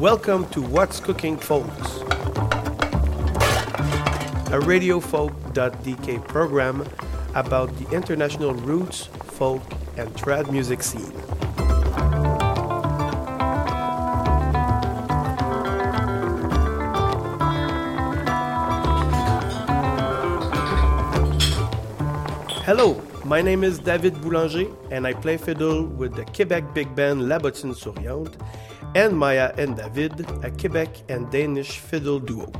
Welcome 0.00 0.48
to 0.52 0.62
What's 0.62 0.98
Cooking 0.98 1.36
Folks, 1.36 2.00
a 4.48 4.58
radiofolk.dk 4.58 6.26
program 6.26 6.88
about 7.34 7.76
the 7.76 7.86
international 7.94 8.54
roots, 8.54 9.10
folk, 9.24 9.62
and 9.98 10.08
trad 10.14 10.50
music 10.50 10.82
scene. 10.82 11.12
Hello, 22.64 23.02
my 23.26 23.42
name 23.42 23.62
is 23.62 23.78
David 23.78 24.14
Boulanger, 24.22 24.74
and 24.90 25.06
I 25.06 25.12
play 25.12 25.36
fiddle 25.36 25.84
with 25.84 26.14
the 26.14 26.24
Quebec 26.24 26.72
big 26.72 26.94
band 26.96 27.28
La 27.28 27.38
Bottine 27.38 27.74
Souriante 27.74 28.38
and 28.94 29.16
Maja 29.16 29.54
and 29.56 29.76
David, 29.76 30.26
a 30.44 30.50
Quebec 30.50 30.88
and 31.08 31.30
Danish 31.30 31.78
fiddle 31.78 32.18
duo. 32.18 32.50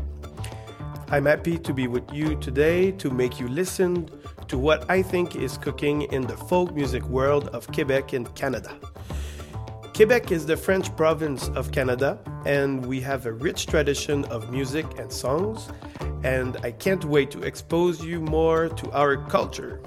I'm 1.08 1.26
happy 1.26 1.58
to 1.58 1.74
be 1.74 1.88
with 1.88 2.12
you 2.12 2.36
today 2.36 2.92
to 2.92 3.10
make 3.10 3.40
you 3.40 3.48
listen 3.48 4.08
to 4.46 4.56
what 4.56 4.88
I 4.88 5.02
think 5.02 5.34
is 5.34 5.58
cooking 5.58 6.02
in 6.02 6.22
the 6.22 6.36
folk 6.36 6.72
music 6.72 7.02
world 7.04 7.48
of 7.48 7.66
Quebec 7.66 8.12
and 8.12 8.32
Canada. 8.36 8.72
Quebec 9.92 10.30
is 10.30 10.46
the 10.46 10.56
French 10.56 10.94
province 10.96 11.48
of 11.48 11.72
Canada, 11.72 12.18
and 12.46 12.86
we 12.86 13.00
have 13.00 13.26
a 13.26 13.32
rich 13.32 13.66
tradition 13.66 14.24
of 14.26 14.52
music 14.52 14.86
and 14.98 15.12
songs, 15.12 15.68
and 16.22 16.56
I 16.62 16.70
can't 16.70 17.04
wait 17.04 17.32
to 17.32 17.42
expose 17.42 18.04
you 18.04 18.20
more 18.20 18.68
to 18.68 18.90
our 18.92 19.16
culture. 19.28 19.80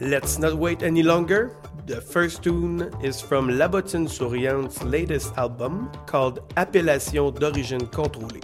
Let's 0.00 0.38
not 0.38 0.54
wait 0.54 0.82
any 0.82 1.02
longer. 1.02 1.54
The 1.84 2.00
first 2.00 2.44
tune 2.44 2.90
is 3.02 3.20
from 3.20 3.58
La 3.58 3.66
Bottine 3.66 4.06
Souriante's 4.06 4.84
latest 4.84 5.36
album 5.36 5.90
called 6.06 6.38
Appellation 6.56 7.32
d'origine 7.32 7.88
contrôlée. 7.88 8.42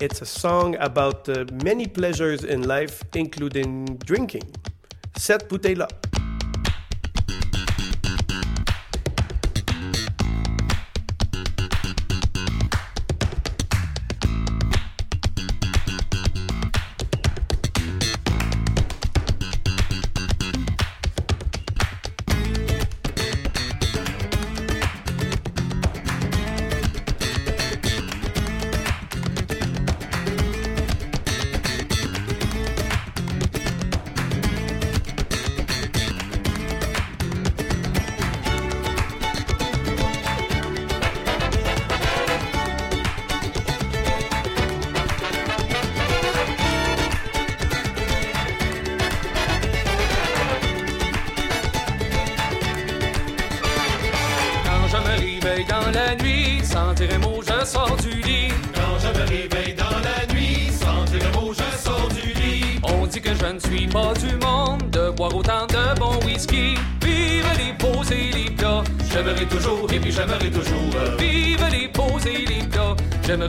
It's 0.00 0.22
a 0.22 0.26
song 0.26 0.74
about 0.76 1.28
uh, 1.28 1.44
many 1.62 1.86
pleasures 1.86 2.44
in 2.44 2.66
life, 2.66 3.04
including 3.14 3.84
drinking. 4.06 4.50
Cette 5.18 5.50
bouteille-là. 5.50 5.88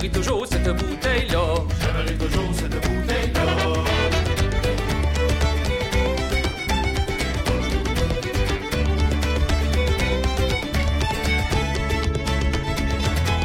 J'aimerais 0.02 0.20
toujours 0.20 0.48
cette 0.48 0.68
bouteille-là. 0.68 1.54
J'aimerai 1.80 2.14
toujours 2.16 2.50
cette 2.56 2.74
bouteille-là. 2.74 3.46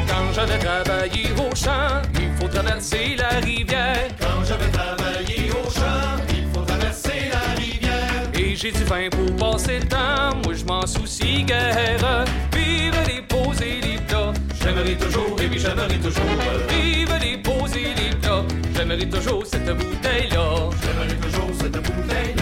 Quand 0.08 0.32
je 0.32 0.40
vais 0.40 0.58
travailler 0.58 1.28
au 1.36 1.54
champ, 1.54 2.00
il 2.14 2.30
faut 2.40 2.48
traverser 2.48 3.16
la 3.18 3.28
rivière. 3.40 4.08
Quand 4.18 4.42
je 4.42 4.54
vais 4.54 4.70
travailler 4.72 5.50
au 5.50 5.70
champ, 5.70 6.16
il 6.30 6.46
faut 6.54 6.64
traverser 6.64 7.28
la 7.30 7.60
rivière. 7.60 8.30
Et 8.32 8.56
j'ai 8.56 8.72
du 8.72 8.84
vin 8.84 9.10
pour 9.10 9.36
passer 9.36 9.80
le 9.80 9.88
temps, 9.88 10.34
moi 10.42 10.54
je 10.54 10.64
m'en 10.64 10.86
soucie 10.86 11.44
guère. 11.44 12.24
Vive 12.54 12.94
les 13.08 13.20
beaux 13.20 13.52
et 13.52 13.82
les 13.82 13.98
plats. 14.08 14.32
J'aimerai 14.66 14.96
toujours, 14.96 15.36
et 15.40 15.46
puis 15.46 15.60
j'aimerai 15.60 15.96
toujours. 16.00 16.24
Vive 16.68 17.14
les 17.20 17.36
beaux 17.36 17.68
et 17.68 17.94
les 17.94 18.16
plats. 18.20 18.44
J'aimerais 18.74 19.06
toujours 19.06 19.46
cette 19.46 19.64
bouteille-là. 19.64 20.70
J'aimerai 20.82 21.16
toujours 21.20 21.50
cette 21.56 21.72
bouteille-là. 21.72 22.35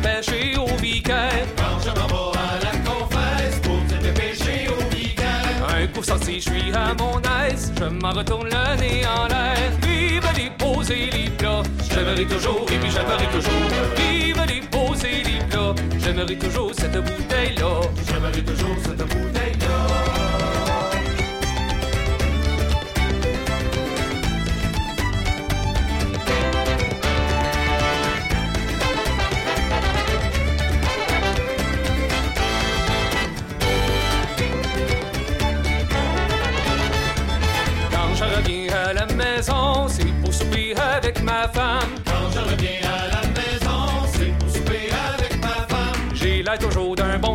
Péchés 0.00 0.56
au 0.56 0.66
vicaire. 0.76 1.46
Quand 1.56 1.78
je 1.84 1.90
m'en 1.90 2.06
vais 2.06 2.38
à 2.38 2.64
la 2.64 2.78
confesse 2.90 3.60
pour 3.62 3.78
mes 4.02 4.12
péchés 4.12 4.68
au 4.68 4.94
vicaire. 4.94 5.66
Un 5.68 5.86
coup 5.88 6.02
sorti, 6.02 6.40
je 6.40 6.50
suis 6.50 6.72
à 6.72 6.94
mon 6.94 7.20
aise. 7.46 7.72
Je 7.78 7.84
m'en 7.84 8.10
retourne 8.10 8.48
le 8.48 8.80
nez 8.80 9.02
en 9.06 9.26
l'air. 9.28 9.70
Vive 9.82 10.28
les 10.36 10.50
beaux 10.58 10.82
et 10.82 11.10
les 11.10 11.30
plats. 11.30 11.62
J'aimerai 11.92 12.24
toujours, 12.26 12.66
et 12.70 12.78
puis 12.78 12.90
j'aimerai 12.90 13.26
toujours. 13.26 13.68
Vive 13.96 14.44
les 14.48 14.60
et 15.04 15.24
les 15.24 15.44
plats. 15.48 15.74
J'aimerais 15.98 16.36
toujours 16.36 16.72
cette 16.74 16.96
bouteille-là. 16.96 17.80
J'aimerai 18.08 18.42
toujours 18.42 18.76
cette 18.82 18.98
bouteille-là. 18.98 20.29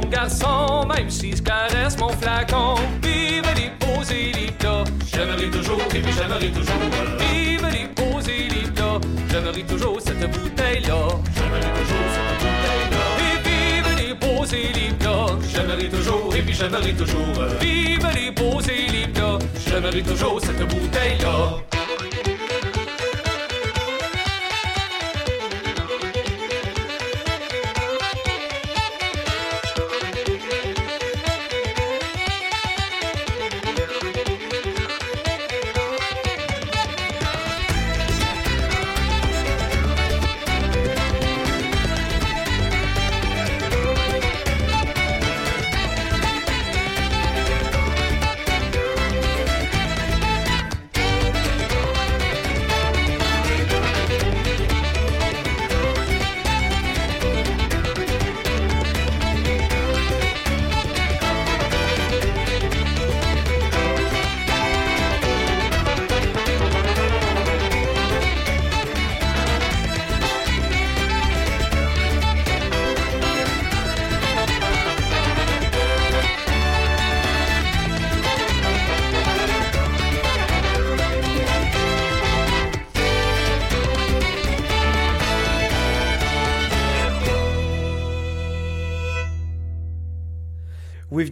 Garçon, 0.09 0.85
même 0.87 1.09
si 1.09 1.35
je 1.35 1.41
caresse 1.41 1.97
mon 1.97 2.09
flacon. 2.09 2.75
Vive 3.01 3.43
les 3.55 3.71
et 4.11 4.31
les 4.33 4.51
plats. 4.51 4.83
J'aimerai 5.11 5.49
toujours, 5.49 5.81
et 5.93 5.99
puis 5.99 6.13
j'aimerai 6.13 6.49
toujours. 6.49 6.75
Vive 7.19 7.67
les 7.71 8.31
et 8.31 8.49
les 8.49 8.71
plats. 8.71 8.99
J'aimerais 9.29 9.63
toujours 9.63 9.99
cette 10.01 10.19
bouteille-là. 10.19 11.07
J'aimerai 11.35 11.71
toujours 11.79 12.07
cette 12.15 12.37
bouteille-là. 12.39 13.03
Et 13.19 13.37
vive 13.47 13.89
les 13.97 14.57
et 14.57 14.73
les 14.73 14.93
plats. 14.95 15.27
J'aimerai 15.53 15.89
toujours, 15.89 16.35
et 16.35 16.41
puis 16.41 16.53
j'aimerai 16.53 16.93
toujours. 16.93 17.45
Vive 17.59 18.07
les 18.13 18.73
et 18.73 18.91
les 18.91 19.07
plats. 19.07 19.39
J'aimerai 19.67 20.01
toujours 20.01 20.39
cette 20.41 20.67
bouteille-là. 20.67 21.74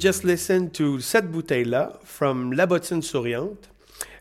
Just 0.04 0.26
listened 0.26 0.74
to 0.74 1.00
Cette 1.00 1.32
bouteille-là 1.32 1.98
from 2.04 2.52
La 2.52 2.66
Bottine 2.66 3.02
Souriante. 3.02 3.70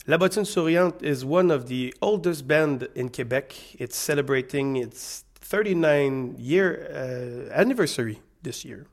La 0.06 0.17
Bottine 0.17 0.44
Souriante 0.44 1.02
is 1.02 1.25
one 1.25 1.50
of 1.50 1.67
the 1.67 1.93
oldest 2.00 2.46
band 2.46 2.87
in 2.94 3.08
Quebec. 3.08 3.52
It's 3.81 3.96
celebrating 3.96 4.76
its 4.76 5.25
39 5.40 6.37
year 6.38 6.87
uh, 6.88 7.52
anniversary 7.52 8.20
this 8.44 8.64
year. 8.64 8.87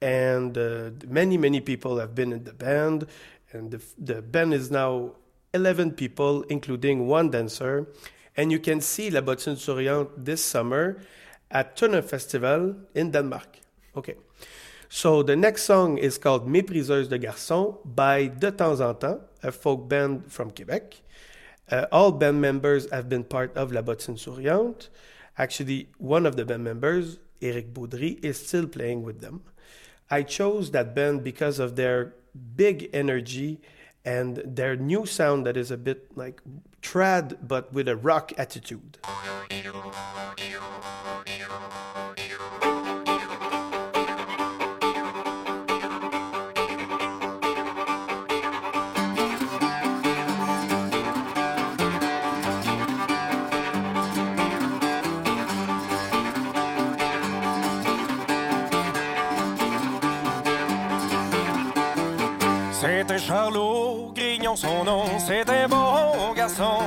And 0.00 0.56
uh, 0.56 0.90
many, 1.08 1.36
many 1.36 1.60
people 1.60 1.98
have 1.98 2.14
been 2.14 2.32
in 2.32 2.44
the 2.44 2.54
band. 2.54 3.08
And 3.50 3.72
the, 3.72 3.82
the 3.98 4.22
band 4.22 4.54
is 4.54 4.70
now 4.70 5.16
11 5.52 5.94
people, 5.94 6.42
including 6.42 7.08
one 7.08 7.30
dancer. 7.30 7.88
And 8.36 8.52
you 8.52 8.60
can 8.60 8.80
see 8.80 9.10
La 9.10 9.20
Bottine 9.20 9.56
Souriante 9.56 10.12
this 10.16 10.44
summer 10.44 11.02
at 11.50 11.76
Tønder 11.76 12.04
Festival 12.04 12.76
in 12.94 13.10
Denmark. 13.10 13.58
Okay. 13.96 14.14
So 14.96 15.24
the 15.24 15.34
next 15.34 15.64
song 15.64 15.98
is 15.98 16.18
called 16.18 16.46
Mépriseuse 16.46 17.08
de 17.08 17.18
garçons 17.18 17.78
by 17.84 18.28
De 18.28 18.52
Temps 18.52 18.80
Antan, 18.80 19.20
a 19.42 19.50
folk 19.50 19.88
band 19.88 20.30
from 20.30 20.52
Quebec. 20.52 21.02
Uh, 21.68 21.86
all 21.90 22.12
band 22.12 22.40
members 22.40 22.88
have 22.92 23.08
been 23.08 23.24
part 23.24 23.56
of 23.56 23.72
La 23.72 23.82
Bottine 23.82 24.16
Souriante. 24.16 24.90
Actually, 25.36 25.88
one 25.98 26.24
of 26.26 26.36
the 26.36 26.44
band 26.44 26.62
members, 26.62 27.18
Eric 27.42 27.74
Beaudry, 27.74 28.24
is 28.24 28.46
still 28.46 28.68
playing 28.68 29.02
with 29.02 29.20
them. 29.20 29.42
I 30.12 30.22
chose 30.22 30.70
that 30.70 30.94
band 30.94 31.24
because 31.24 31.58
of 31.58 31.74
their 31.74 32.14
big 32.54 32.88
energy 32.92 33.60
and 34.04 34.36
their 34.46 34.76
new 34.76 35.06
sound 35.06 35.44
that 35.44 35.56
is 35.56 35.72
a 35.72 35.76
bit 35.76 36.16
like 36.16 36.40
trad 36.82 37.36
but 37.42 37.72
with 37.72 37.88
a 37.88 37.96
rock 37.96 38.32
attitude. 38.38 38.98
Charlot, 63.34 64.12
Grignon 64.14 64.54
son 64.54 64.84
nom, 64.84 65.02
c'était 65.18 65.64
un 65.64 65.68
bon 65.68 66.34
garçon. 66.36 66.78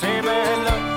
Pas 0.00 0.06
assez 0.06 0.93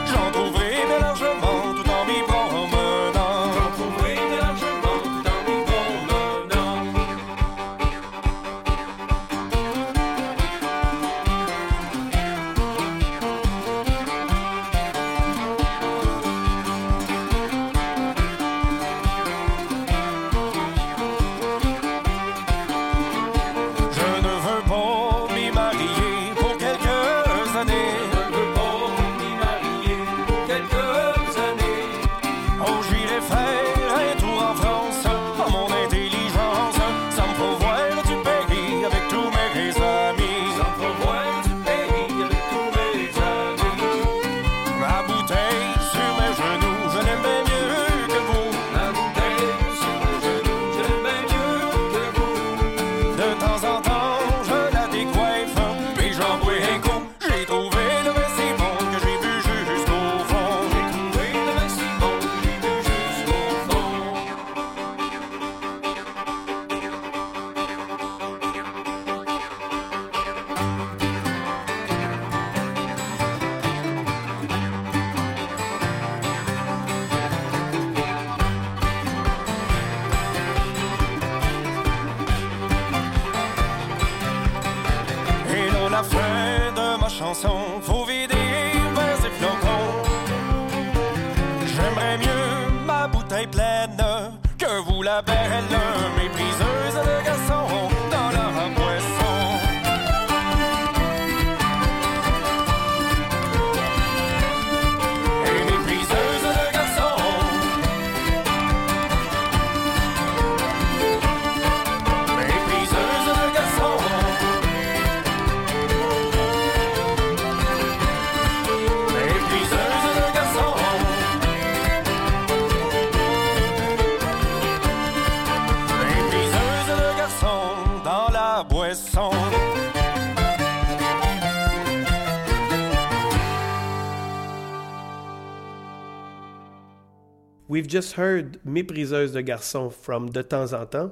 We've 137.77 137.86
just 137.86 138.13
heard 138.13 138.60
Mépriseuse 138.65 139.34
de 139.34 139.43
garçons 139.43 139.93
from 139.93 140.31
De 140.31 140.41
Temps 140.41 140.74
Antan. 140.74 141.12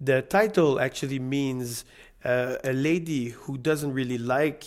The 0.00 0.22
title 0.22 0.78
actually 0.78 1.18
means 1.18 1.84
uh, 2.24 2.58
a 2.62 2.72
lady 2.72 3.30
who 3.30 3.58
doesn't 3.58 3.92
really 3.92 4.16
like 4.16 4.62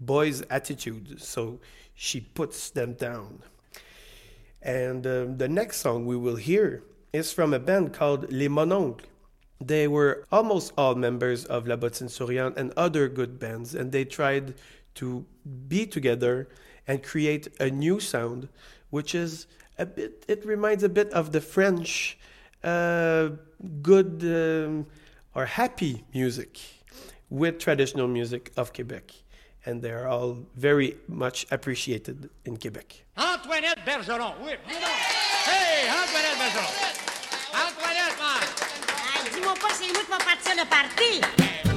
boys' 0.00 0.42
attitude, 0.48 1.20
so 1.20 1.60
she 1.94 2.20
puts 2.20 2.70
them 2.70 2.94
down. 2.94 3.42
And 4.62 5.06
um, 5.06 5.36
the 5.36 5.46
next 5.46 5.82
song 5.82 6.06
we 6.06 6.16
will 6.16 6.36
hear 6.36 6.82
is 7.12 7.34
from 7.34 7.52
a 7.52 7.58
band 7.58 7.92
called 7.92 8.32
Les 8.32 8.48
Mononcles. 8.48 9.06
They 9.60 9.86
were 9.86 10.24
almost 10.32 10.72
all 10.78 10.94
members 10.94 11.44
of 11.44 11.68
La 11.68 11.76
Bottine 11.76 12.08
Souriante 12.08 12.56
and 12.56 12.72
other 12.78 13.08
good 13.08 13.38
bands, 13.38 13.74
and 13.74 13.92
they 13.92 14.06
tried 14.06 14.54
to 14.94 15.26
be 15.68 15.84
together 15.84 16.48
and 16.86 17.02
create 17.02 17.48
a 17.60 17.68
new 17.68 18.00
sound, 18.00 18.48
which 18.88 19.14
is 19.14 19.46
a 19.78 19.86
bit, 19.86 20.24
it 20.28 20.44
reminds 20.44 20.82
a 20.82 20.88
bit 20.88 21.10
of 21.12 21.32
the 21.32 21.40
French 21.40 22.18
uh, 22.62 23.30
good 23.82 24.22
um, 24.24 24.86
or 25.34 25.46
happy 25.46 26.04
music 26.14 26.60
with 27.30 27.58
traditional 27.58 28.08
music 28.08 28.52
of 28.56 28.72
Quebec. 28.72 29.12
And 29.64 29.80
they 29.80 29.92
are 29.92 30.08
all 30.08 30.38
very 30.56 30.96
much 31.06 31.46
appreciated 31.50 32.28
in 32.44 32.56
Quebec. 32.56 33.04
Antoinette 33.16 33.86
Bergeron, 33.86 34.34
oui. 34.44 34.56
dis. 34.66 34.74
Hey, 35.46 35.88
Antoinette 35.88 36.38
Bergeron. 36.38 36.72
Antoinette, 37.54 38.18
man. 38.18 38.42
Ah, 38.88 39.22
dis-moi 39.32 39.54
pas, 39.54 39.74
c'est 39.74 39.92
moi 39.92 40.02
qui 40.02 40.10
va 40.10 40.18
partir 40.18 40.54
le 40.56 40.68
party. 40.68 41.71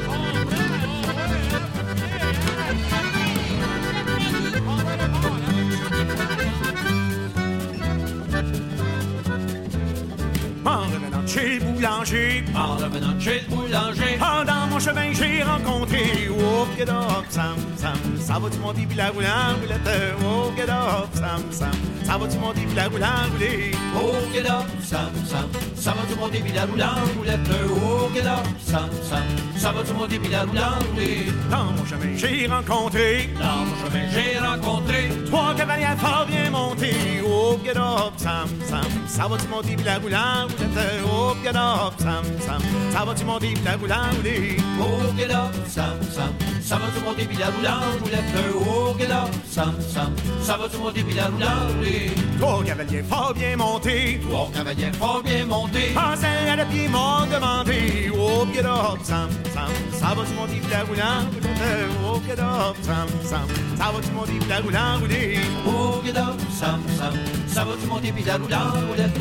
Chez 11.28 11.60
le 11.60 11.66
boulanger. 11.66 12.44
En 12.56 12.76
revenant 12.78 13.20
chez 13.20 13.42
le 13.50 13.56
boulanger. 13.56 14.18
Dans 14.20 14.68
mon 14.68 14.80
chemin, 14.80 15.12
j'ai 15.14 15.44
rencontré 15.44 16.30
Oh, 16.30 16.68
get 16.78 16.90
up, 16.90 17.26
Sam, 17.30 17.56
Sam 17.78 17.98
Ça 18.20 18.40
va-tu 18.40 18.58
monter 18.60 18.86
puis 18.86 18.98
la 18.98 19.10
roulant 19.10 19.56
roulette? 19.62 20.16
Oh, 20.24 20.52
get 20.56 20.70
up, 20.70 21.08
Sam, 21.14 21.42
Sam 21.52 21.72
Ça 22.06 22.18
va-tu 22.18 22.38
monter 22.38 22.62
puis 22.62 22.76
la 22.76 22.86
roulant 22.88 23.08
roulette 23.38 23.76
Oh, 23.96 24.14
get 24.34 24.46
up, 24.46 24.66
Sam, 24.82 25.10
Sam. 25.26 25.50
Ça 25.76 25.92
va 25.92 26.02
tout 26.12 26.20
monter 26.20 26.40
puis 26.40 26.52
la 26.52 26.66
roulant 26.66 27.02
roulette? 27.18 27.40
Oh, 27.70 28.10
get 28.14 28.26
up, 28.26 28.46
Sam, 28.60 28.90
Sam. 29.04 29.24
Ça 29.58 29.72
va 29.72 29.84
tout 29.84 29.94
monter 29.94 30.20
puis 30.20 30.32
la 30.32 30.42
roulant 30.44 30.80
roulette. 30.94 31.50
Dans 31.50 31.66
mon 31.66 31.86
chemin, 31.86 32.16
j'ai 32.16 32.48
rencontré 32.48 33.30
Dans 33.40 33.66
mon 33.66 33.76
chemin, 33.86 34.06
j'ai 34.12 34.38
rencontré 34.40 35.10
Trois 35.28 35.54
cavaliers 35.56 35.98
fort 35.98 36.26
bien 36.28 36.50
montés 36.50 37.22
Oh, 37.26 37.58
get 37.64 37.78
up, 37.78 38.14
Sam, 38.18 38.50
Sam 38.68 38.84
Ça 39.08 39.28
va-tu 39.28 39.48
monter 39.48 39.76
puis 39.76 39.86
la 39.86 39.98
roulant 39.98 40.44
roulette? 40.44 41.06
Oh, 41.18 41.30
Hope 41.30 41.44
you 41.46 41.52
Sam 41.54 42.26
Sam. 42.40 42.62
Ça 42.92 43.06
va 43.06 43.14
du 43.14 43.24
monde 43.24 43.44
et 43.44 43.54
la 43.64 43.78
boula 43.78 44.10
roulée. 44.16 44.58
Hope 44.80 45.18
you 45.18 45.28
love 45.28 45.68
Sam 45.68 45.98
Sam. 46.12 46.34
Ça 46.62 46.76
va 46.76 46.88
du 46.92 47.06
monde 47.06 47.20
et 47.20 47.40
la 47.40 47.52
boula 47.52 47.80
roulette. 48.02 48.24
Oh, 48.54 48.90
Hope 48.90 49.00
you 49.00 49.08
love 49.08 49.32
Sam 49.50 49.76
Sam. 49.94 50.14
Ça 50.42 50.58
va 50.58 50.68
du 50.68 50.78
monde 50.78 50.98
et 50.98 51.14
la 51.14 51.30
boula 51.30 51.52
roulée. 51.78 52.12
Trois 52.40 52.64
cavaliers 52.64 53.04
fort 53.04 53.34
bien 53.34 53.56
montés. 53.56 54.20
Trois 54.28 54.50
cavaliers 54.54 54.92
fort 55.00 55.22
bien 55.24 55.46
montés. 55.46 55.94
Passez 55.94 56.50
à 56.52 56.56
la 56.58 56.66
pied 56.66 56.88
m'ont 56.90 57.26
demandé. 57.34 58.12
Oh, 58.14 58.42
Hope 58.42 58.56
you 58.56 58.62
Sam 59.04 59.30
Sam. 59.54 59.70
Ça 59.94 60.08
va 60.16 60.24
du 60.24 60.34
monde 60.34 60.50
et 60.50 60.70
la 60.70 60.84
boula 60.84 61.12
roulette. 61.32 61.90
Hope 62.04 62.28
you 62.28 62.36
love 62.36 62.76
Sam 62.82 63.08
Sam. 63.24 63.48
Ça 63.78 63.92
va 63.94 64.02
du 64.02 64.12
monde 64.12 64.30
et 64.30 64.50
la 64.50 64.62
boula 64.62 64.98
roulée. 65.00 65.40
Hope 65.66 66.06
you 66.06 66.14
love 66.14 66.40
Sam 66.52 66.82
Sam. 66.98 67.14
Ça 67.48 67.64
va 67.64 67.76
du 67.76 67.88
monde 67.88 68.04
et 68.04 68.26
la 68.26 68.38
boula 68.38 68.60
roulette. 68.90 69.18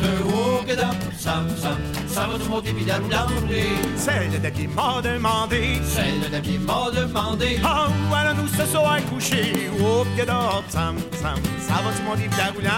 que 0.65 0.75
dame, 0.75 0.95
Sam, 1.17 1.47
Sam, 1.57 1.77
Sam 2.07 2.31
va 2.31 2.37
nous 2.37 2.49
monter 2.49 2.73
puis 2.73 2.85
d'aller 2.85 3.05
demander. 3.05 3.63
Celle 3.95 4.51
qui 4.51 4.67
m'a 4.67 5.01
demandé, 5.01 5.79
celle 5.83 6.41
qui 6.41 6.57
m'a 6.57 6.91
demandé. 6.91 7.59
Ah, 7.63 7.87
où 7.89 8.13
allons-nous 8.13 8.47
ce 8.47 8.65
soir 8.65 8.97
coucher? 9.09 9.69
Oh, 9.79 10.05
que 10.17 10.25
dame, 10.25 10.63
Sam, 10.69 10.97
Sam, 11.21 11.39
ça 11.59 11.73
va 11.75 11.91
nous 11.97 12.09
monter 12.09 12.27
puis 12.27 12.63
d'aller. 12.63 12.69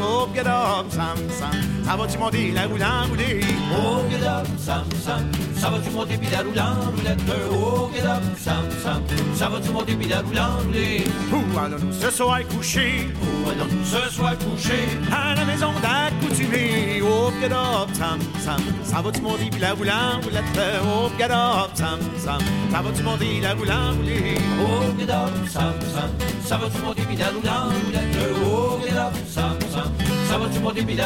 Oh, 0.00 0.28
que 0.32 0.42
dame, 0.42 0.90
Sam, 0.90 1.18
Sam. 1.38 1.81
Ça 1.84 1.96
va-tu 1.96 2.18
monter 2.18 2.52
la 2.52 2.66
roulant 2.66 3.06
roulette? 3.08 3.44
Oh, 3.72 4.02
get 4.08 4.26
up, 4.26 4.46
Sam, 4.58 4.84
Sam. 5.04 5.30
Ça 5.56 5.68
va 5.70 5.78
tout 5.78 5.90
monter 5.90 6.16
puis 6.16 6.28
la 6.30 6.38
roulant 6.38 6.90
roulette? 6.90 7.20
Oh, 7.52 7.90
get 7.94 8.06
up, 8.06 8.22
Sam, 8.38 8.64
Sam. 8.82 9.02
Ça 9.34 9.48
va 9.48 9.60
tout 9.60 9.72
monter 9.72 9.94
puis 9.94 10.08
la 10.08 10.20
roulant 10.20 10.58
roulette? 10.64 11.08
Où 11.32 11.58
allons-nous 11.58 11.92
ce 11.92 12.10
soir 12.10 12.40
coucher? 12.48 13.08
Où 13.20 13.50
allons-nous 13.50 13.84
ce 13.84 14.14
soir 14.14 14.34
coucher? 14.38 14.88
À 15.12 15.34
la 15.34 15.44
maison 15.44 15.72
d'accoutumée. 15.82 17.02
Oh, 17.02 17.30
get 17.40 17.52
up, 17.52 17.88
Sam, 17.92 18.18
Sam. 18.40 18.60
Ça 18.84 19.02
va-tu 19.02 19.20
monter 19.20 19.50
puis 19.50 19.60
la 19.60 19.72
roulant 19.74 20.20
roulette? 20.22 20.44
Oh, 20.84 21.10
get 21.18 21.30
up, 21.30 21.70
Sam, 21.74 21.98
Sam. 22.16 22.40
Ça 22.70 22.80
va-tu 22.80 23.02
monter 23.02 23.40
la 23.40 23.54
roulant 23.54 23.92
roulette? 23.96 24.40
Oh, 24.60 24.98
get 24.98 25.10
up, 25.10 25.30
Sam, 25.48 25.74
Sam. 25.92 26.10
Ça 26.44 26.56
va 26.56 26.66
tout 26.68 26.84
monter 26.84 27.02
puis 27.02 27.16
la 27.16 27.26
roulant 27.26 27.68
roulette? 27.84 28.16
Oh, 28.46 28.78
get 28.82 28.96
up, 28.96 29.14
Sam, 29.28 29.58
Sam 29.70 30.21
ça 30.32 30.38
va, 30.38 30.48
tu 30.48 30.60
m'as 30.60 30.72
des 30.72 30.82
bidons 30.82 31.02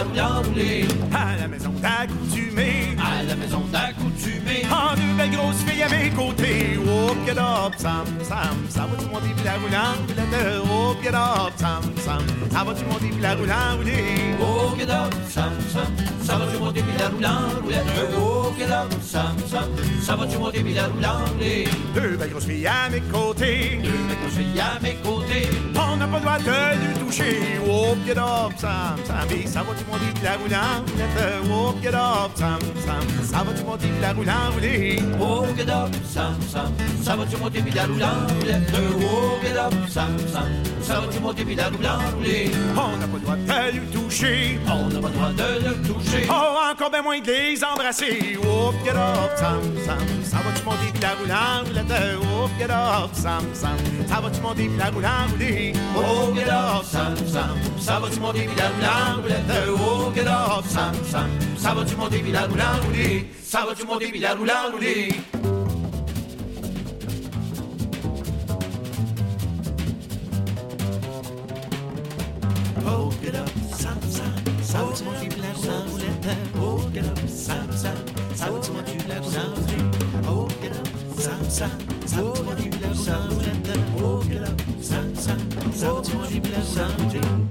À 1.13 1.37
la 1.37 1.49
maison 1.49 1.71
d'accoutumée 1.83 2.86
la 3.29 3.35
maison 3.35 3.61
d'accoutumée. 3.73 4.63
Ah, 4.71 4.95
deux 4.95 5.13
belles 5.17 5.31
grosses 5.31 5.57
filles 5.67 5.83
à 5.83 5.89
mes 5.89 6.11
côtés. 6.11 6.79
Oh, 6.87 7.13
get 7.27 7.39
up, 7.39 7.75
Sam, 7.77 8.07
Sam. 8.23 8.57
Ça 8.69 8.83
va-tu 8.83 9.07
monter 9.07 9.35
puis 9.35 9.45
la 9.45 9.55
roulant 9.55 9.95
roulette? 10.07 10.63
Oh, 10.71 10.95
get 11.03 11.15
up, 11.15 11.53
Sam, 11.57 11.83
Sam. 12.05 12.23
Ça 12.53 12.65
va-tu 12.65 12.85
monter 12.85 13.09
puis 13.09 13.21
la 13.21 13.35
roulant 13.35 13.77
roulette? 13.83 14.07
Oh, 14.41 14.75
get 14.79 14.91
up, 14.91 15.15
Sam, 15.29 15.53
Sam. 15.73 15.83
Ça 16.23 16.37
va 16.37 16.47
tout 16.47 16.59
monter 16.61 16.83
puis 16.83 16.99
la 16.99 17.09
roulant 17.09 17.49
roulette. 17.63 17.85
Oh, 18.17 18.53
get 18.57 18.73
up, 18.73 18.95
Sam, 19.03 19.37
Sam. 19.49 19.69
Ça 20.03 20.17
va 20.17 20.27
tout 20.27 20.39
monter 20.39 20.63
puis 20.63 20.75
la 20.75 20.87
roulant 20.87 21.25
roulette. 21.33 21.71
Deux 21.95 22.17
belles 22.17 22.31
grosses 22.31 22.45
filles 22.45 22.67
à 22.67 22.89
mes 22.89 23.01
côtés. 23.01 23.81
Deux 23.83 23.91
mecs 23.91 24.23
conseillers 24.23 24.61
à 24.61 24.81
mes 24.81 24.95
côtés. 25.03 25.51
On 25.75 25.97
n'a 25.97 26.07
pas 26.07 26.19
le 26.19 26.23
droit 26.23 26.39
de 26.39 26.87
lui 26.87 26.95
toucher. 27.05 27.41
Oh, 27.69 27.97
get 28.07 28.19
up, 28.19 28.53
Sam, 28.57 28.97
Sam. 29.05 29.29
Et 29.31 29.47
ça 29.47 29.63
va-tu 29.63 29.85
monter 29.91 30.13
puis 30.15 30.23
la 30.23 30.37
roulant 30.37 30.85
roulette? 30.87 31.43
Oh, 31.51 31.75
get 31.83 31.95
up, 31.95 32.31
Sam, 32.37 32.61
Sam. 32.85 33.03
Ça 33.23 33.43
va-tu 33.43 33.65
monter 33.65 33.87
puis 33.89 34.01
la 34.01 34.13
roulant 34.13 34.51
roulette? 34.53 35.03
Oh, 35.21 35.45
get 35.57 35.71
up, 35.71 35.91
Sam, 36.05 36.37
Sam. 36.49 36.73
Ça 37.03 37.17
va 37.17 37.25
tout 37.25 37.39
monter 37.39 37.63
la 37.75 37.87
roulant 37.87 38.27
roulette. 38.41 38.73
Oh, 38.75 39.39
get 39.43 39.57
up, 39.57 39.75
Sam, 39.89 40.17
Sam. 40.33 40.76
Ça 40.87 41.01
va 41.01 41.09
tout 41.09 41.21
monter 41.21 41.45
puis 41.45 41.57
la 41.57 41.65
roulant 41.65 41.99
roulette. 42.15 42.55
On 42.77 42.97
n'a 42.97 43.09
pas 43.09 43.15
le 43.15 43.21
droit 43.21 43.35
de 43.35 43.77
lui 43.77 43.87
toucher. 43.89 44.61
On 44.69 44.87
n'a 44.87 45.01
pas 45.01 45.09
le 45.09 45.15
droit 45.15 45.31
de 45.31 45.65
le 45.67 45.75
toucher. 45.83 46.29
Oh, 46.31 46.59
encore 46.73 46.91
bien 46.93 47.03
moins 47.03 47.19
de 47.19 47.27
les 47.27 47.65
embrasser. 47.65 48.39
Oh, 48.47 48.73
get 48.85 48.93
up, 48.93 49.33
Sam, 49.37 49.63
Sam. 49.85 49.99
Ça 50.23 50.37
va-tu 50.37 50.63
monter 50.63 50.93
puis 50.93 51.03
la 51.03 51.15
roulant 51.15 51.65
roulette? 51.67 51.93
Oh, 52.23 52.49
get 52.57 52.71
up, 52.71 53.11
Sam, 53.15 53.43
Sam. 53.53 53.77
Ça 54.09 54.21
va-tu 54.21 54.41
monter 54.41 54.69
puis 54.69 54.79
la 54.79 54.91
roulant 54.91 55.27
roulette? 55.33 55.77
Oh, 55.97 56.33
get 56.33 56.49
up, 56.49 56.85
Sam, 56.85 57.17
Sam. 57.27 57.59
Ça 57.81 57.99
va 57.99 58.09
tout 58.09 58.21
monter 58.21 58.47
puis 58.47 58.57
la 58.57 58.69
roulant 58.69 59.23
roulette. 59.23 59.43
Oh, 59.69 60.13
get 60.15 60.29
up, 60.29 60.65
Sam, 60.69 60.95
Sam. 61.11 61.29
Ça 61.59 61.75
va 61.75 61.85
tout 61.85 61.97
monter 61.97 62.19
puis 62.21 62.31
la 62.31 62.43
roulant 62.43 62.79
roulette. 62.85 63.27
Ça 63.43 63.67
va 63.67 63.75
tout 63.75 63.87
monter 63.87 64.07
puis 64.07 64.21
la 64.21 64.35
roulant 64.35 64.71
roulette. 64.73 65.17
Oh, 72.89 73.11
get 73.21 73.35
up, 73.35 73.49
Sam, 73.73 74.01
Sam. 74.03 74.33
Ça 74.63 74.83
va-tu 74.85 75.05
monter 75.05 75.29
puis 75.29 75.41
la 75.41 75.53
roulant 75.53 75.91
roulette? 75.91 76.27
Oh, 76.61 76.81
get 76.95 77.05
up, 77.05 77.19
Sam, 77.27 77.73
Sam. 77.73 77.97
Ça 78.35 78.51
va-tu 78.51 78.71
monter 78.71 78.93
puis 78.97 79.09
la? 79.09 79.17
Oh, 80.29 80.49
get 80.63 80.71
up, 80.71 80.89
Sam, 81.19 81.51
Sam. 81.51 81.71
Ça 82.07 82.23
va-tu 82.23 82.43
monter 82.43 82.69
puis 82.71 82.81
la 82.81 82.89
roulant 82.89 83.29
roulette? 83.29 83.79
Oh, 84.03 84.21
up, 84.43 84.63
Sam, 84.81 85.15
Sam. 85.15 85.39
Ça 85.75 85.93
va-tu 85.93 86.17
monter 86.17 86.41
puis 86.41 86.53
la 86.53 87.46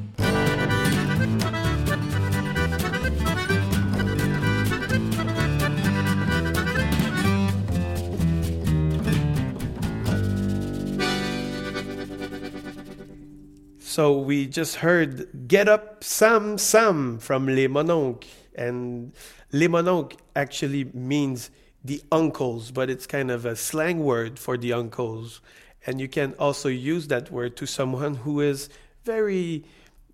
So 13.95 14.19
we 14.19 14.45
just 14.45 14.75
heard 14.75 15.47
Get 15.47 15.69
Up 15.69 16.03
Sam 16.03 16.57
Sam 16.57 17.17
from 17.17 17.47
Les 17.47 17.69
Mononcles. 17.69 18.29
And 18.53 19.13
Les 19.53 19.69
Mononcles 19.69 20.19
actually 20.35 20.83
means 20.93 21.49
the 21.81 22.03
uncles, 22.11 22.71
but 22.71 22.89
it's 22.89 23.07
kind 23.07 23.31
of 23.31 23.45
a 23.45 23.55
slang 23.55 24.03
word 24.03 24.37
for 24.37 24.57
the 24.57 24.73
uncles. 24.73 25.39
And 25.85 26.01
you 26.01 26.09
can 26.09 26.33
also 26.33 26.67
use 26.67 27.07
that 27.07 27.31
word 27.31 27.55
to 27.55 27.65
someone 27.65 28.15
who 28.15 28.41
is 28.41 28.67
very, 29.05 29.63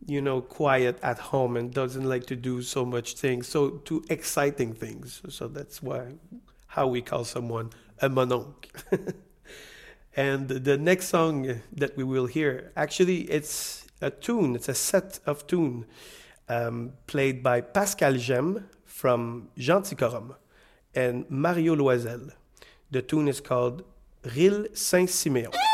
you 0.05 0.21
know, 0.21 0.41
quiet 0.41 1.00
at 1.01 1.17
home 1.17 1.57
and 1.57 1.73
doesn't 1.73 2.05
like 2.05 2.27
to 2.27 2.35
do 2.35 2.61
so 2.61 2.85
much 2.85 3.15
things, 3.15 3.47
so 3.47 3.81
to 3.89 4.03
exciting 4.11 4.75
things. 4.75 5.23
So 5.29 5.47
that's 5.47 5.81
why 5.81 6.17
how 6.67 6.85
we 6.85 7.01
call 7.01 7.23
someone 7.23 7.71
a 8.00 8.09
mononcle. 8.09 8.53
And 10.15 10.50
the 10.50 10.77
next 10.77 11.08
song 11.08 11.62
that 11.72 11.96
we 11.96 12.03
will 12.03 12.25
hear, 12.25 12.72
actually, 12.75 13.22
it's 13.32 13.88
a 14.01 14.10
tune, 14.10 14.56
it's 14.56 14.68
a 14.68 14.74
set 14.74 15.20
of 15.25 15.48
tune 15.48 15.86
um, 16.50 16.94
played 17.08 17.41
by 17.41 17.62
Pascal 17.62 18.13
Gemme 18.13 18.65
from 18.84 19.50
Genticorum 19.58 20.36
and 20.94 21.30
Mario 21.30 21.75
Loiselle. 21.75 22.32
The 22.89 23.01
tune 23.01 23.30
is 23.30 23.39
called 23.39 23.84
Rille 24.36 24.68
Saint-Siméon. 24.74 25.71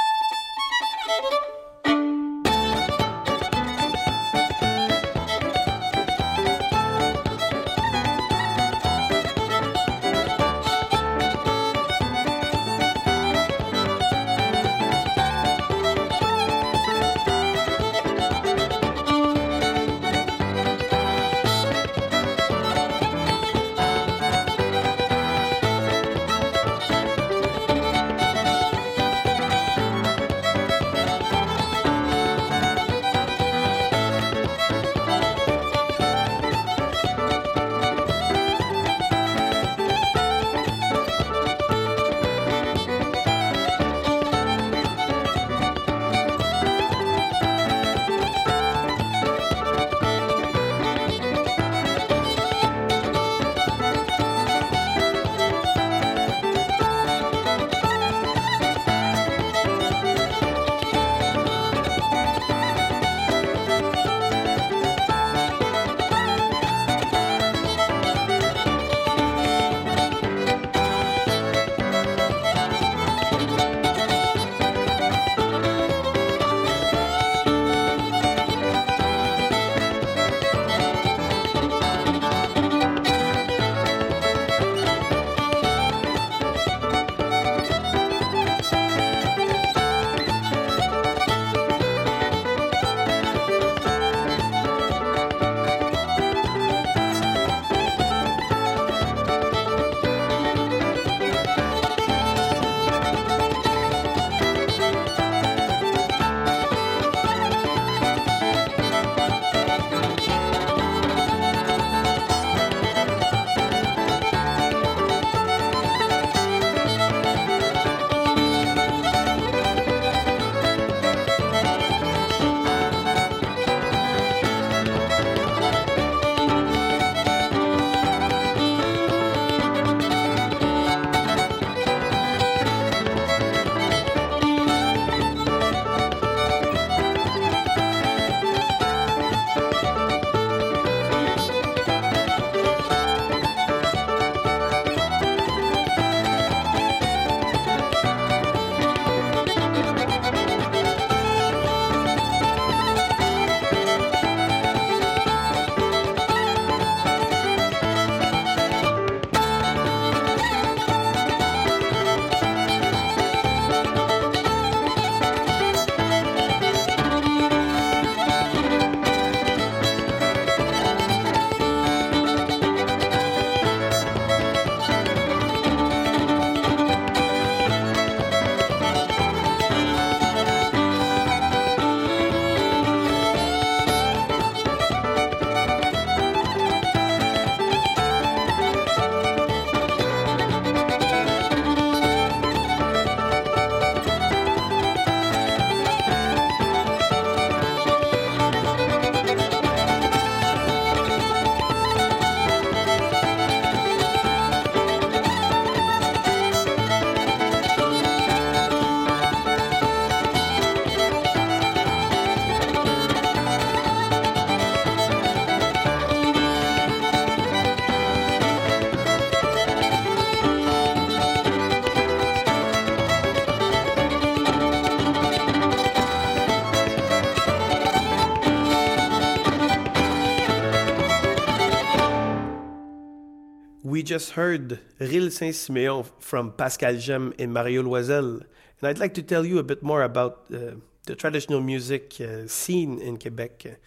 We 233.88 234.04
just 234.04 234.32
heard 234.32 234.82
Rille 235.00 235.32
Saint-Siméon 235.32 236.06
from 236.20 236.52
Pascal 236.52 236.96
Gemme 236.96 237.34
and 237.40 237.54
Mario 237.54 237.84
Loiselle. 237.84 238.42
And 238.42 238.84
I'd 238.90 239.00
like 239.00 239.14
to 239.14 239.24
tell 239.24 239.46
you 239.46 239.60
a 239.60 239.64
bit 239.64 239.82
more 239.82 240.04
about 240.04 240.48
uh, 240.54 240.72
the 241.06 241.16
traditional 241.16 241.62
music 241.62 242.20
uh, 242.20 242.48
scene 242.48 243.00
in 243.00 243.18
Quebec. 243.18 243.80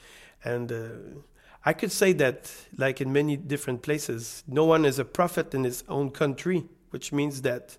And 0.42 0.72
uh, 0.72 1.20
I 1.66 1.74
could 1.74 1.92
say 1.92 2.14
that, 2.14 2.50
like 2.78 3.02
in 3.02 3.12
many 3.12 3.36
different 3.36 3.82
places, 3.82 4.42
no 4.48 4.64
one 4.64 4.86
is 4.86 4.98
a 4.98 5.04
prophet 5.04 5.52
in 5.52 5.64
his 5.64 5.84
own 5.86 6.12
country, 6.12 6.64
which 6.88 7.12
means 7.12 7.42
that 7.42 7.76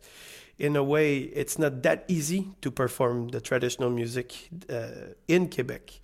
in 0.60 0.76
a 0.76 0.84
way, 0.84 1.22
it's 1.22 1.58
not 1.58 1.82
that 1.82 2.06
easy 2.08 2.50
to 2.62 2.70
perform 2.70 3.30
the 3.30 3.42
traditional 3.42 3.90
music 3.90 4.48
uh, 4.70 5.16
in 5.28 5.50
Quebec. 5.50 6.00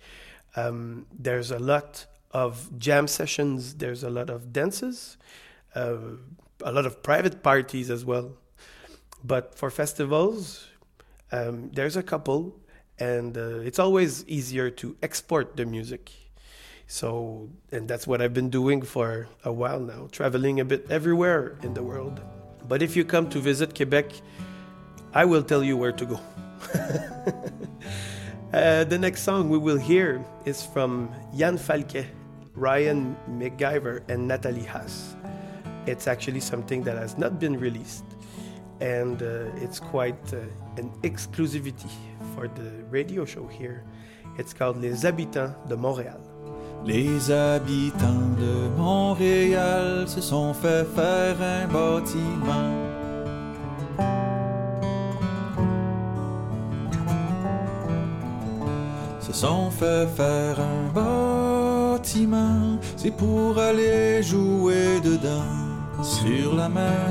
Um, 0.56 1.06
there's 1.16 1.52
a 1.52 1.60
lot 1.60 2.06
of 2.32 2.76
jam 2.76 3.06
sessions, 3.06 3.74
there's 3.74 4.02
a 4.02 4.10
lot 4.10 4.30
of 4.30 4.52
dances, 4.52 5.16
a 5.78 6.72
lot 6.72 6.86
of 6.86 7.02
private 7.02 7.42
parties 7.42 7.90
as 7.90 8.04
well. 8.04 8.32
But 9.24 9.54
for 9.54 9.70
festivals, 9.70 10.66
um, 11.32 11.70
there's 11.72 11.96
a 11.96 12.02
couple, 12.02 12.56
and 12.98 13.36
uh, 13.36 13.60
it's 13.60 13.78
always 13.78 14.26
easier 14.28 14.70
to 14.70 14.96
export 15.02 15.56
the 15.56 15.66
music. 15.66 16.12
So, 16.86 17.50
and 17.70 17.86
that's 17.86 18.06
what 18.06 18.22
I've 18.22 18.32
been 18.32 18.48
doing 18.48 18.80
for 18.80 19.28
a 19.44 19.52
while 19.52 19.80
now, 19.80 20.08
traveling 20.10 20.60
a 20.60 20.64
bit 20.64 20.86
everywhere 20.90 21.58
in 21.62 21.74
the 21.74 21.82
world. 21.82 22.20
But 22.66 22.82
if 22.82 22.96
you 22.96 23.04
come 23.04 23.28
to 23.30 23.40
visit 23.40 23.74
Quebec, 23.74 24.06
I 25.12 25.24
will 25.24 25.42
tell 25.42 25.62
you 25.62 25.76
where 25.76 25.92
to 25.92 26.06
go. 26.06 26.20
uh, 28.52 28.84
the 28.84 28.98
next 28.98 29.22
song 29.22 29.50
we 29.50 29.58
will 29.58 29.78
hear 29.78 30.24
is 30.44 30.64
from 30.64 31.12
Yann 31.34 31.58
Falquet, 31.58 32.06
Ryan 32.54 33.16
McGiver, 33.28 34.02
and 34.08 34.26
Natalie 34.26 34.64
Haas. 34.64 35.14
It's 35.88 36.06
actually 36.06 36.40
something 36.40 36.82
that 36.84 36.98
has 36.98 37.16
not 37.16 37.40
been 37.40 37.58
released, 37.58 38.04
and 38.78 39.22
uh, 39.22 39.64
it's 39.64 39.80
quite 39.80 40.22
uh, 40.34 40.40
an 40.76 40.90
exclusivity 41.02 41.90
for 42.34 42.46
the 42.46 42.84
radio 42.90 43.24
show 43.24 43.46
here. 43.46 43.84
It's 44.36 44.52
called 44.52 44.76
Les 44.82 45.06
Habitants 45.06 45.54
de 45.66 45.76
Montréal. 45.76 46.20
Les 46.84 47.30
habitants 47.30 48.36
de 48.38 48.68
Montréal 48.76 50.06
se 50.06 50.20
sont 50.20 50.52
fait 50.52 50.84
faire 50.94 51.40
un 51.40 51.66
bâtiment 51.66 52.84
se 59.20 59.32
sont 59.32 59.70
fait 59.70 60.06
faire 60.16 60.58
un 60.58 60.88
bâtiment, 60.94 62.78
c'est 62.96 63.10
pour 63.10 63.58
aller 63.58 64.22
jouer 64.22 65.00
dedans 65.00 65.67
sur 66.08 66.54
la 66.54 66.68
mer. 66.68 67.06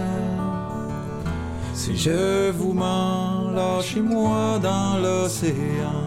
Si 1.74 1.96
je 1.96 2.52
vous 2.52 2.74
mens, 2.74 3.52
lâchez-moi 3.56 4.60
dans 4.60 4.98
l'océan. 5.04 6.04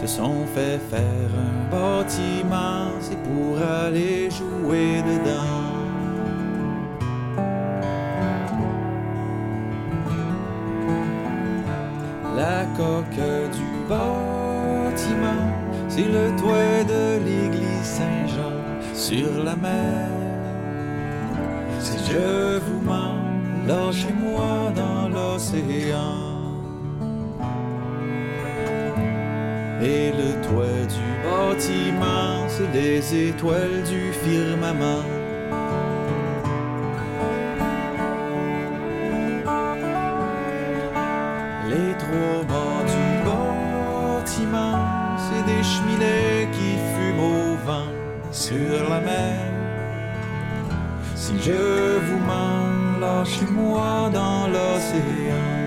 Se 0.00 0.06
sont 0.06 0.46
fait 0.54 0.80
faire 0.90 1.30
un 1.48 1.56
bâtiment, 1.70 2.86
c'est 3.00 3.22
pour 3.28 3.52
aller 3.84 4.30
jouer 4.30 5.02
dedans. 5.10 5.66
La 12.36 12.64
coque 12.76 13.24
du 13.58 13.68
bâtiment, 13.88 15.44
c'est 15.88 16.08
le 16.16 16.26
toit 16.40 16.84
de 16.94 17.18
l'église 17.24 17.82
Saint-Jean 17.82 18.57
sur 18.98 19.44
la 19.44 19.54
mer. 19.54 20.08
Si 21.78 21.96
je 22.10 22.58
vous 22.58 22.80
mens, 22.80 23.14
lâchez-moi 23.66 24.72
dans 24.74 25.08
l'océan. 25.08 26.16
Et 29.80 30.10
le 30.20 30.30
toit 30.46 30.84
du 30.96 31.08
bâtiment, 31.24 32.48
c'est 32.48 32.72
les 32.74 33.28
étoiles 33.28 33.82
du 33.92 34.12
firmament. 34.24 35.04
Les 41.70 41.92
trois 42.02 42.40
du 42.94 43.08
bâtiment, 43.28 44.78
c'est 45.24 45.44
des 45.52 45.62
cheminées 45.62 46.48
qui 46.56 46.87
sur 48.38 48.88
la 48.88 49.00
mer. 49.00 49.36
Si 51.16 51.32
je 51.42 51.98
vous 52.06 52.20
mens, 52.30 53.00
lâchez-moi 53.00 54.10
dans 54.12 54.46
l'océan. 54.46 55.57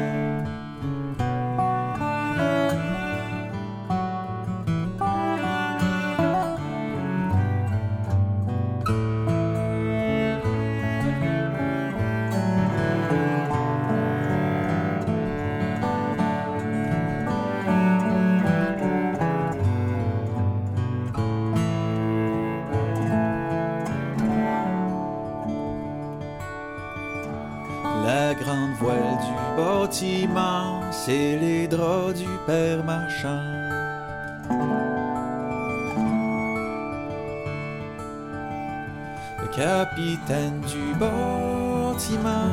Capitaine 39.55 40.61
du 40.61 40.93
bâtiment, 40.99 42.51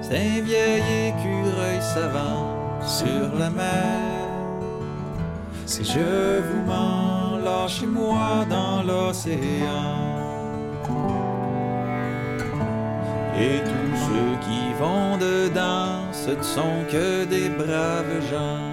c'est 0.00 0.16
un 0.16 0.42
vieil 0.42 0.82
écureuil 1.08 1.80
savant 1.80 2.80
sur 2.84 3.38
la 3.38 3.50
mer. 3.50 4.22
Si 5.66 5.84
je 5.84 6.40
vous 6.40 6.66
mens, 6.66 7.38
lâchez-moi 7.44 8.44
dans 8.50 8.82
l'océan. 8.82 10.12
Et 13.38 13.60
tous 13.64 13.96
ceux 14.06 14.36
qui 14.46 14.74
vont 14.78 15.16
dedans, 15.16 16.12
ce 16.12 16.30
ne 16.30 16.42
sont 16.42 16.84
que 16.90 17.24
des 17.24 17.48
braves 17.48 18.20
gens. 18.30 18.71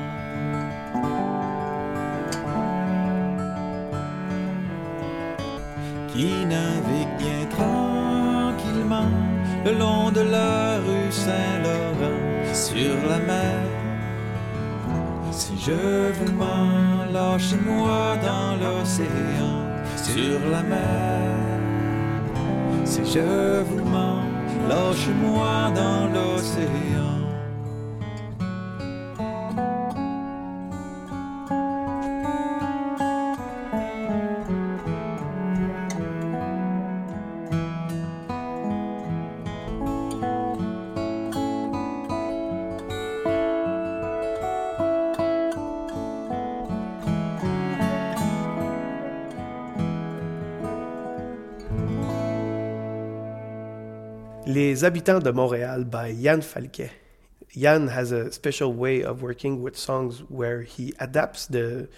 Je 15.60 16.12
vous 16.14 16.32
mens, 16.34 17.06
lâchez-moi 17.12 18.16
dans 18.24 18.56
l'océan 18.56 19.60
sur 19.96 20.40
la 20.50 20.64
mer. 20.64 21.36
Si 22.86 23.02
je 23.06 23.62
vous 23.64 23.84
mens, 23.84 24.24
lâchez-moi 24.70 25.72
dans 25.76 26.08
l'océan. 26.14 27.19
Les 54.80 54.86
Habitants 54.86 55.20
de 55.20 55.34
Montréal 55.34 55.84
by 55.84 56.08
Yann 56.08 56.42
Falquet. 56.42 56.92
Yann 57.52 57.90
has 57.90 58.14
a 58.14 58.32
special 58.32 58.72
way 58.72 59.04
of 59.04 59.22
working 59.22 59.62
with 59.62 59.76
songs 59.76 60.20
where 60.30 60.62
he 60.62 60.94
adapts 61.02 61.48
the 61.48 61.90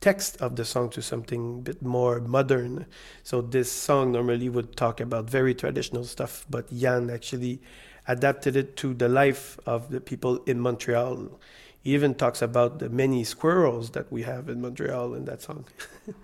text 0.00 0.40
of 0.40 0.54
the 0.54 0.64
song 0.64 0.90
to 0.90 1.02
something 1.02 1.58
a 1.58 1.62
bit 1.62 1.82
more 1.82 2.20
modern. 2.20 2.86
So 3.24 3.42
this 3.42 3.72
song 3.72 4.12
normally 4.12 4.48
would 4.48 4.76
talk 4.76 5.00
about 5.00 5.28
very 5.28 5.56
traditional 5.56 6.04
stuff, 6.04 6.46
but 6.48 6.70
Yann 6.70 7.10
actually 7.10 7.62
adapted 8.06 8.54
it 8.54 8.76
to 8.76 8.94
the 8.94 9.08
life 9.08 9.58
of 9.66 9.90
the 9.90 10.00
people 10.00 10.40
in 10.46 10.60
Montreal. 10.60 11.40
He 11.82 11.94
even 11.94 12.14
talks 12.14 12.42
about 12.42 12.78
the 12.78 12.88
many 12.88 13.24
squirrels 13.24 13.90
that 13.90 14.12
we 14.12 14.22
have 14.22 14.48
in 14.48 14.60
Montreal 14.60 15.14
in 15.14 15.24
that 15.24 15.42
song. 15.42 15.64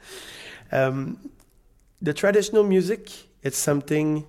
um, 0.71 1.19
the 2.01 2.15
traditional 2.15 2.63
music 2.63 3.11
it's 3.47 3.59
something 3.59 4.27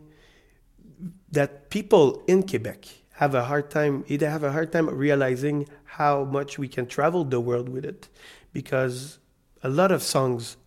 that 1.31 1.69
people 1.69 2.23
in 2.27 2.43
Quebec 2.43 2.85
have 3.13 3.33
a 3.35 3.45
hard 3.45 3.69
time 3.69 4.05
they 4.07 4.17
have 4.25 4.43
a 4.43 4.51
hard 4.51 4.71
time 4.71 4.89
realizing 4.89 5.67
how 5.83 6.23
much 6.23 6.59
we 6.59 6.67
can 6.67 6.85
travel 6.85 7.23
the 7.23 7.39
world 7.39 7.69
with 7.69 7.83
it 7.83 8.07
because 8.53 9.19
a 9.63 9.69
lot 9.69 9.91
of 9.91 10.03
songs 10.03 10.57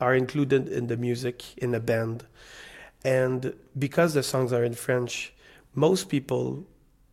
are 0.00 0.14
included 0.14 0.68
in 0.68 0.86
the 0.86 0.96
music 0.96 1.56
in 1.58 1.74
a 1.74 1.80
band. 1.80 2.24
And 3.04 3.54
because 3.78 4.14
the 4.14 4.22
songs 4.22 4.52
are 4.52 4.64
in 4.64 4.74
French 4.74 5.32
most 5.74 6.08
people 6.08 6.64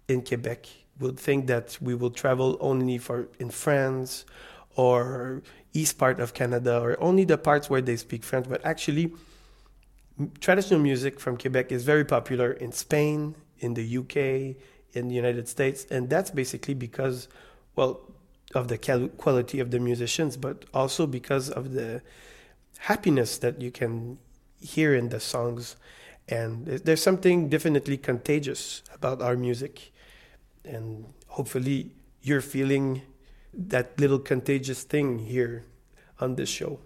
in 0.08 0.22
Quebec 0.22 0.68
would 1.00 1.20
think 1.20 1.48
that 1.48 1.78
we 1.82 1.96
will 1.96 2.12
travel 2.12 2.58
only 2.60 2.98
for 2.98 3.28
in 3.40 3.50
France 3.50 4.26
or 4.76 5.42
east 5.74 5.98
part 5.98 6.20
of 6.20 6.34
Canada 6.34 6.80
or 6.80 7.02
only 7.02 7.24
the 7.24 7.38
parts 7.38 7.70
where 7.70 7.82
they 7.82 7.96
speak 7.96 8.24
French. 8.24 8.48
But 8.48 8.64
actually 8.66 9.14
traditional 10.40 10.80
music 10.80 11.20
from 11.20 11.38
Quebec 11.38 11.72
is 11.72 11.84
very 11.84 12.06
popular 12.06 12.52
in 12.52 12.72
Spain, 12.72 13.36
in 13.60 13.74
the 13.74 13.98
UK, 13.98 14.56
in 14.94 15.08
the 15.08 15.16
United 15.16 15.48
States, 15.48 15.86
and 15.90 16.10
that's 16.10 16.32
basically 16.32 16.74
because, 16.74 17.28
well, 17.76 18.02
of 18.54 18.68
the 18.68 18.78
quality 19.18 19.60
of 19.60 19.72
the 19.72 19.80
musicians, 19.80 20.36
but 20.38 20.66
also 20.74 21.08
because 21.08 21.50
of 21.50 21.72
the 21.74 22.02
happiness 22.80 23.38
that 23.38 23.62
you 23.62 23.72
can 23.72 24.18
hear 24.60 24.94
in 24.94 25.10
the 25.10 25.20
songs. 25.20 25.76
And 26.28 26.66
there's 26.66 27.02
something 27.02 27.50
definitely 27.50 27.98
contagious 27.98 28.84
about 28.94 29.22
our 29.22 29.36
music, 29.36 29.92
and 30.66 31.06
hopefully 31.28 31.92
you're 32.22 32.42
feeling 32.42 33.02
that 33.54 34.00
little 34.00 34.20
contagious 34.20 34.84
thing 34.84 35.20
here 35.20 35.66
on 36.20 36.36
this 36.36 36.50
show. 36.50 36.80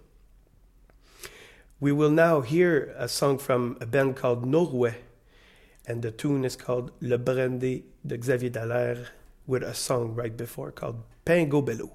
We 1.77 1.91
will 1.91 2.09
now 2.09 2.39
hear 2.39 2.95
a 2.97 3.09
song 3.09 3.37
from 3.37 3.77
a 3.81 3.85
band 3.85 4.15
called 4.15 4.45
Norouet, 4.45 4.95
and 5.85 6.01
the 6.01 6.09
tune 6.09 6.45
is 6.45 6.55
called 6.55 6.91
Le 7.01 7.17
Brandy 7.17 7.83
de 8.07 8.21
Xavier 8.21 8.49
Dallaire, 8.49 9.07
with 9.45 9.61
a 9.61 9.73
song 9.73 10.15
right 10.15 10.35
before 10.37 10.71
called 10.71 11.03
Pingo 11.25 11.63
Bello. 11.63 11.91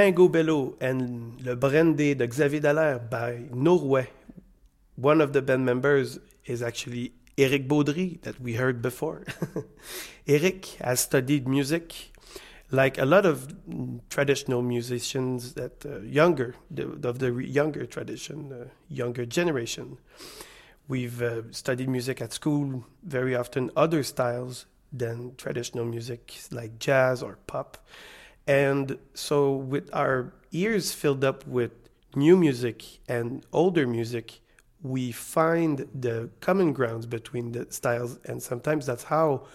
Pingo 0.00 0.32
Bello 0.32 0.76
and 0.80 1.38
Le 1.42 1.54
Brandy 1.54 2.14
de 2.14 2.26
Xavier 2.26 2.58
Dallaire 2.58 2.98
by 3.10 3.44
Norouet. 3.52 4.06
One 4.96 5.20
of 5.20 5.34
the 5.34 5.42
band 5.42 5.66
members 5.66 6.18
is 6.46 6.62
actually 6.62 7.12
Eric 7.36 7.68
Beaudry 7.68 8.18
that 8.22 8.40
we 8.40 8.54
heard 8.54 8.80
before. 8.80 9.24
Eric 10.26 10.64
has 10.80 11.00
studied 11.00 11.46
music 11.46 12.12
like 12.70 12.96
a 12.96 13.04
lot 13.04 13.26
of 13.26 13.54
traditional 14.08 14.62
musicians 14.62 15.52
that 15.52 15.84
uh, 15.84 15.98
younger 15.98 16.54
the, 16.70 17.06
of 17.06 17.18
the 17.18 17.34
younger 17.34 17.84
tradition, 17.84 18.54
uh, 18.54 18.68
younger 18.88 19.26
generation. 19.26 19.98
We've 20.88 21.20
uh, 21.20 21.42
studied 21.50 21.90
music 21.90 22.22
at 22.22 22.32
school 22.32 22.86
very 23.02 23.36
often 23.36 23.70
other 23.76 24.02
styles 24.02 24.64
than 24.90 25.34
traditional 25.36 25.84
music 25.84 26.38
like 26.50 26.78
jazz 26.78 27.22
or 27.22 27.36
pop. 27.46 27.76
And 28.50 28.98
so 29.14 29.52
with 29.52 29.88
our 29.92 30.32
ears 30.50 30.92
filled 30.92 31.22
up 31.22 31.46
with 31.46 31.70
new 32.16 32.36
music 32.36 32.82
and 33.06 33.46
older 33.52 33.86
music, 33.86 34.40
we 34.82 35.12
find 35.12 35.86
the 35.94 36.30
common 36.40 36.72
grounds 36.72 37.06
between 37.06 37.52
the 37.52 37.68
styles 37.70 38.18
and 38.24 38.42
sometimes 38.42 38.86
that's 38.86 39.04
how 39.04 39.46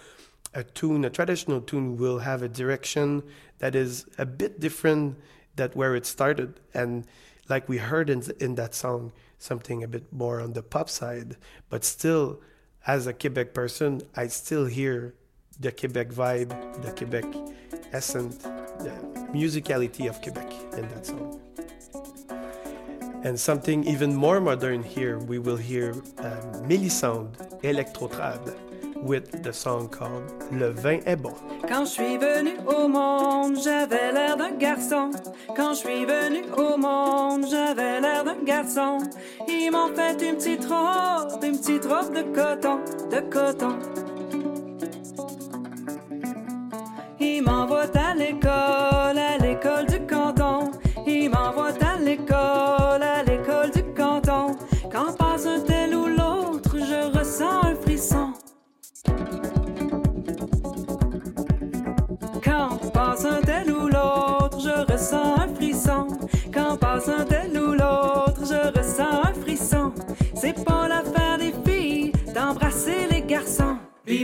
a 0.54 0.64
tune, 0.64 1.04
a 1.04 1.10
traditional 1.10 1.60
tune, 1.60 1.98
will 1.98 2.20
have 2.20 2.40
a 2.40 2.48
direction 2.48 3.22
that 3.58 3.74
is 3.74 4.06
a 4.16 4.24
bit 4.24 4.60
different 4.60 5.18
than 5.56 5.70
where 5.72 5.94
it 5.94 6.06
started. 6.06 6.58
And 6.72 7.04
like 7.50 7.68
we 7.68 7.76
heard 7.76 8.08
in, 8.08 8.22
in 8.40 8.54
that 8.54 8.74
song, 8.74 9.12
something 9.38 9.84
a 9.84 9.88
bit 9.88 10.10
more 10.10 10.40
on 10.40 10.54
the 10.54 10.62
pop 10.62 10.88
side, 10.88 11.36
but 11.68 11.84
still, 11.84 12.40
as 12.86 13.06
a 13.06 13.12
Quebec 13.12 13.52
person, 13.52 14.00
I 14.16 14.28
still 14.28 14.64
hear 14.64 15.12
the 15.60 15.70
Quebec 15.70 16.08
vibe, 16.08 16.82
the 16.82 16.92
Quebec 16.92 17.26
essence, 17.92 18.38
the 18.78 18.92
musicality 19.32 20.08
of 20.08 20.20
Quebec 20.22 20.52
in 20.76 20.88
that 20.88 21.06
song. 21.06 21.40
And 23.24 23.38
something 23.38 23.84
even 23.84 24.14
more 24.14 24.40
modern 24.40 24.82
here, 24.82 25.18
we 25.18 25.38
will 25.38 25.56
hear 25.56 25.90
uh, 26.18 26.40
Mélisande 26.68 27.34
Electrotrad 27.62 28.54
with 29.02 29.42
the 29.42 29.52
song 29.52 29.88
called 29.88 30.32
Le 30.52 30.70
vin 30.70 31.00
est 31.06 31.16
bon. 31.16 31.34
Quand 31.68 31.84
je 31.84 31.90
suis 31.90 32.16
venu 32.18 32.52
au 32.66 32.88
monde, 32.88 33.56
j'avais 33.62 34.12
l'air 34.12 34.36
d'un 34.36 34.52
garçon. 34.52 35.10
Quand 35.56 35.74
je 35.74 35.78
suis 35.78 36.04
venu 36.04 36.44
au 36.56 36.76
monde, 36.76 37.46
j'avais 37.50 38.00
l'air 38.00 38.24
d'un 38.24 38.42
garçon. 38.44 38.98
Ils 39.48 39.70
m'ont 39.70 39.94
fait 39.94 40.22
une 40.22 40.36
petite 40.36 40.64
robe, 40.64 41.42
une 41.42 41.58
petite 41.58 41.84
robe 41.84 42.14
de 42.14 42.22
coton, 42.22 42.78
de 43.10 43.20
coton. 43.28 43.78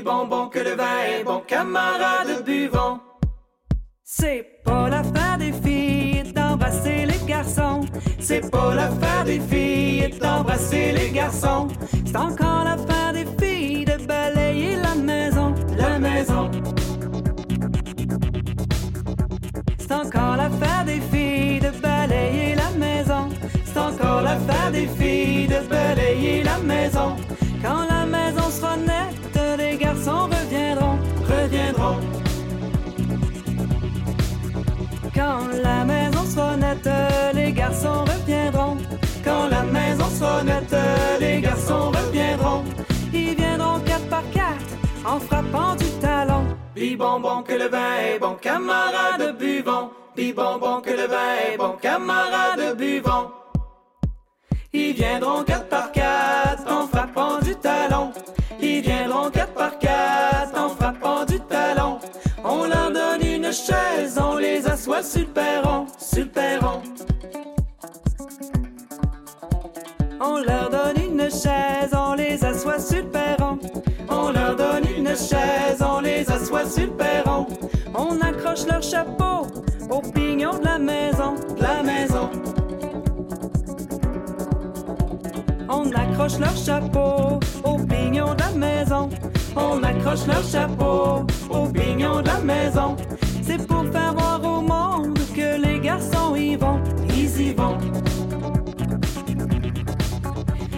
Bonbon 0.03 0.49
que 0.49 0.59
le 0.59 0.75
vin 0.75 1.03
est 1.09 1.25
bon, 1.25 1.43
camarade 1.47 2.45
buvons. 2.45 3.01
C'est 4.05 4.63
pas 4.65 4.89
l'affaire 4.89 5.39
des 5.39 5.53
filles 5.53 6.33
d'embrasser 6.33 7.07
les 7.07 7.27
garçons. 7.27 7.81
C'est 8.19 8.51
pas 8.51 8.75
l'affaire 8.75 9.25
des 9.25 9.41
filles 9.41 10.11
d'embrasser 10.21 10.93
les 10.93 11.11
garçons. 11.11 11.69
C'est 12.05 12.17
encore 12.17 12.65
l'affaire 12.65 13.13
des 13.13 13.27
filles 13.41 13.85
de 13.85 14.05
balayer 14.07 14.77
la 14.77 14.95
maison. 14.95 15.55
La 15.77 15.99
maison, 15.99 16.51
C'est 19.79 19.93
encore 19.93 20.37
l'affaire 20.37 20.85
des 20.85 21.01
filles 21.01 21.61
de 21.61 21.71
balayer 21.81 22.55
la 22.55 22.71
maison. 22.79 23.29
c'est 23.65 23.79
encore 23.79 24.23
l'affaire 24.23 24.71
des 24.73 24.87
filles 24.87 25.49
de 25.49 25.61
balayer 25.69 26.43
la 26.43 26.59
maison. 26.59 27.17
Quand 27.63 27.87
la 27.89 28.07
maison 28.07 28.51
sera 28.51 28.77
nette. 28.77 29.22
Quand 35.15 35.41
la 35.63 35.85
maison 35.85 36.25
sera 36.25 36.57
nette, 36.57 36.89
les 37.35 37.53
garçons 37.53 38.05
reviendront. 38.05 38.77
quand 39.25 39.49
la 39.49 39.63
maison 39.63 40.09
sera 40.09 40.43
nette, 40.43 40.77
les 41.21 41.41
garçons 41.41 41.91
reviendront. 41.91 42.65
Ils 43.13 43.35
viendront 43.37 43.79
quatre 43.81 44.09
par 44.09 44.23
quatre 44.33 44.73
en 45.05 45.19
frappant 45.21 45.75
du 45.77 45.87
talon. 46.01 46.45
Puis 46.75 46.97
bonbon 46.97 47.43
que 47.43 47.53
le 47.53 47.69
vin 47.69 47.97
est 48.07 48.19
bon, 48.19 48.35
camarade 48.41 49.37
buvons. 49.39 49.91
Puis 50.15 50.33
bonbon 50.33 50.81
que 50.81 50.91
le 50.91 51.07
vin 51.07 51.53
est 51.53 51.57
bon, 51.59 51.77
camarade 51.81 52.77
buvons. 52.77 53.31
Ils 54.73 54.95
viendront 54.95 55.45
quatre 55.45 55.69
par 55.69 55.93
quatre 55.93 56.67
en 56.71 56.87
frappant 56.87 57.39
du 57.41 57.55
talon. 57.57 58.13
Ils 58.61 58.81
viendront 58.81 59.31
quatre 59.31 59.53
par 59.53 59.79
quatre 59.79 60.59
en 60.59 60.71
frappant 60.71 61.25
du 61.27 61.32
on 64.19 64.37
les 64.37 64.67
assoit 64.67 65.03
sur 65.03 65.21
le 65.21 65.85
sur. 65.99 66.83
On 70.21 70.39
leur 70.39 70.71
donne 70.71 70.97
une 71.05 71.31
chaise, 71.31 71.93
on 71.93 72.15
les 72.15 72.43
assoit 72.43 72.79
sur 72.79 73.03
le. 73.03 73.59
On 74.09 74.31
leur 74.31 74.57
donne 74.57 74.85
une 74.97 75.09
chaise, 75.09 75.83
on 75.83 76.01
les 76.01 76.31
assoit 76.31 76.65
sur 76.65 76.87
le. 76.87 77.47
On 77.95 78.19
accroche 78.21 78.67
leur 78.67 78.83
chapeau 78.83 79.47
au 79.91 80.01
pignon 80.01 80.59
de 80.59 80.65
la 80.65 80.79
maison. 80.79 81.35
De 81.57 81.63
la 81.63 81.83
maison, 81.83 82.31
On 85.69 85.91
accroche 85.93 86.39
leur 86.39 86.57
chapeau 86.57 87.39
au 87.65 87.77
pignon 87.79 88.35
de 88.35 88.41
la 88.41 88.51
maison. 88.53 89.09
on 89.57 89.83
accroche 89.83 90.27
leur 90.27 90.43
chapeau 90.43 91.27
au 91.51 91.67
pignon 91.67 92.21
de 92.23 92.27
la 92.27 92.39
maison. 92.39 92.97
C'est 93.43 93.67
pour 93.67 93.85
faire 93.93 94.15
voir 94.15 94.41
au 94.45 94.61
monde 94.61 95.19
que 95.35 95.61
les 95.61 95.81
garçons 95.81 96.37
y 96.37 96.57
vont. 96.57 96.81
Ils 97.09 97.41
y 97.41 97.53
vont. 97.53 97.77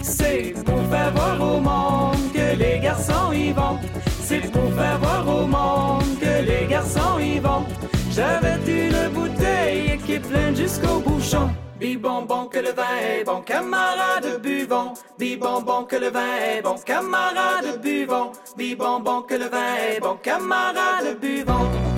C'est 0.01 0.53
pour 0.65 0.81
faire 0.89 1.11
voir 1.13 1.41
au 1.41 1.59
monde 1.59 2.31
que 2.33 2.57
les 2.57 2.79
garçons 2.79 3.31
y 3.31 3.51
vont. 3.51 3.77
C'est 4.21 4.51
pour 4.51 4.73
faire 4.73 4.97
voir 4.99 5.27
au 5.27 5.45
monde 5.45 6.19
que 6.19 6.43
les 6.49 6.65
garçons 6.67 7.19
y 7.19 7.39
vont. 7.39 7.65
J'avais 8.11 8.57
une 8.67 9.09
bouteille 9.13 9.99
qui 10.05 10.13
est 10.13 10.19
pleine 10.19 10.55
jusqu'au 10.55 10.99
bouchon. 10.99 11.49
Bibonbon 11.79 12.45
que 12.45 12.59
le 12.59 12.71
vin 12.71 12.97
est 13.01 13.23
bon, 13.25 13.41
camarade 13.41 14.41
buvons. 14.41 14.93
Bibonbon 15.19 15.83
que 15.83 15.97
le 15.97 16.09
vin 16.09 16.35
est 16.41 16.61
bon, 16.61 16.75
camarade 16.83 17.79
buvons. 17.83 18.31
Bibonbon 18.57 19.21
que 19.23 19.35
le 19.35 19.49
vin 19.49 19.75
est 19.91 19.99
bon, 19.99 20.17
camarade 20.23 21.19
buvons. 21.21 21.94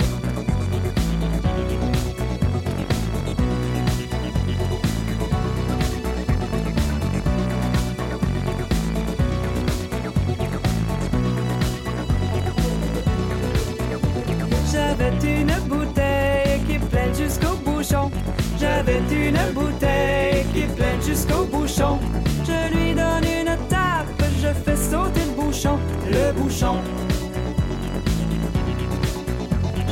Une 19.28 19.52
bouteille 19.52 20.44
qui 20.52 20.60
est 20.60 20.74
pleine 20.74 21.02
jusqu'au 21.02 21.44
bouchon. 21.44 21.98
Je 22.46 22.74
lui 22.74 22.94
donne 22.94 23.24
une 23.24 23.56
tape, 23.68 24.06
je 24.42 24.48
fais 24.64 24.76
sauter 24.76 25.20
le 25.26 25.42
bouchon. 25.42 25.78
Le 26.06 26.32
bouchon, 26.32 26.76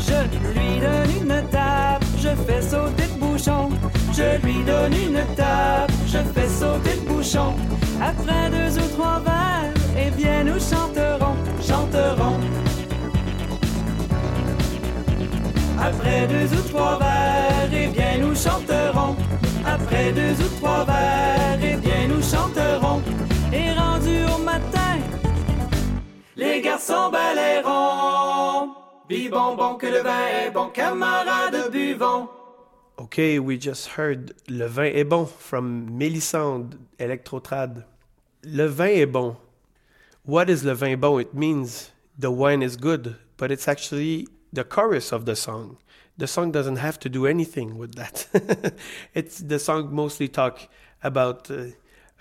Je 0.09 0.19
lui 0.53 0.81
donne 0.81 1.23
une 1.23 1.49
tape, 1.51 2.05
je 2.19 2.29
fais 2.47 2.63
sauter 2.63 3.05
le 3.13 3.21
bouchon. 3.21 3.69
je 4.17 4.47
lui 4.47 4.65
donne 4.65 4.95
une 4.95 5.35
tape, 5.35 5.93
je 6.07 6.19
fais 6.35 6.49
sauter 6.49 6.95
le 7.01 7.13
bouchon. 7.13 7.55
Après 8.01 8.51
deux 8.51 8.79
ou 8.79 8.89
trois 8.97 9.21
verres, 9.21 9.75
eh 9.99 10.11
bien 10.11 10.45
nous 10.45 10.61
chanterons. 10.61 11.37
Chanterons. 11.61 12.39
Après 15.79 16.27
deux 16.27 16.57
ou 16.57 16.63
trois 16.71 16.99
verres, 16.99 17.71
eh 17.73 17.87
bien 17.89 18.19
nous 18.21 18.35
chanterons. 18.35 19.17
Après 19.67 20.13
deux 20.13 20.33
ou 20.45 20.49
trois 20.61 20.85
verres, 20.85 21.59
eh 21.61 21.77
bien 21.77 22.09
nous 22.09 22.23
chanterons. 22.23 23.03
Et 23.53 23.73
rendu 23.73 24.25
au 24.33 24.39
matin, 24.43 24.99
Les 26.37 26.61
garçons 26.61 27.11
balayeront. 27.11 28.75
Bibonbon 29.09 29.75
que 29.77 29.87
le 29.87 30.03
vin 30.03 30.27
est 30.45 30.51
bon, 30.51 30.69
camarade 30.69 31.71
buvons. 31.73 32.29
Okay, 32.99 33.39
we 33.39 33.59
just 33.61 33.89
heard 33.97 34.33
Le 34.49 34.67
vin 34.67 34.85
est 34.85 35.05
bon 35.05 35.27
from 35.27 35.91
Mélissande 35.91 36.77
Electrotrad. 36.99 37.85
Le 38.43 38.67
vin 38.67 38.87
est 38.87 39.07
bon. 39.07 39.37
What 40.25 40.49
is 40.49 40.65
le 40.65 40.73
vin 40.73 40.97
bon? 40.97 41.19
It 41.19 41.35
means 41.35 41.91
the 42.19 42.31
wine 42.31 42.63
is 42.63 42.77
good, 42.77 43.17
but 43.37 43.51
it's 43.51 43.69
actually 43.69 44.29
the 44.53 44.65
chorus 44.65 45.13
of 45.13 45.25
the 45.25 45.35
song. 45.35 45.77
The 46.19 46.27
song 46.27 46.51
doesn't 46.51 46.77
have 46.77 46.99
to 47.01 47.09
do 47.09 47.27
anything 47.27 47.77
with 47.77 47.95
that. 47.97 48.27
it's 49.15 49.39
the 49.39 49.59
song 49.59 49.95
mostly 49.95 50.29
talk 50.29 50.69
about 51.03 51.51
uh, 51.51 51.67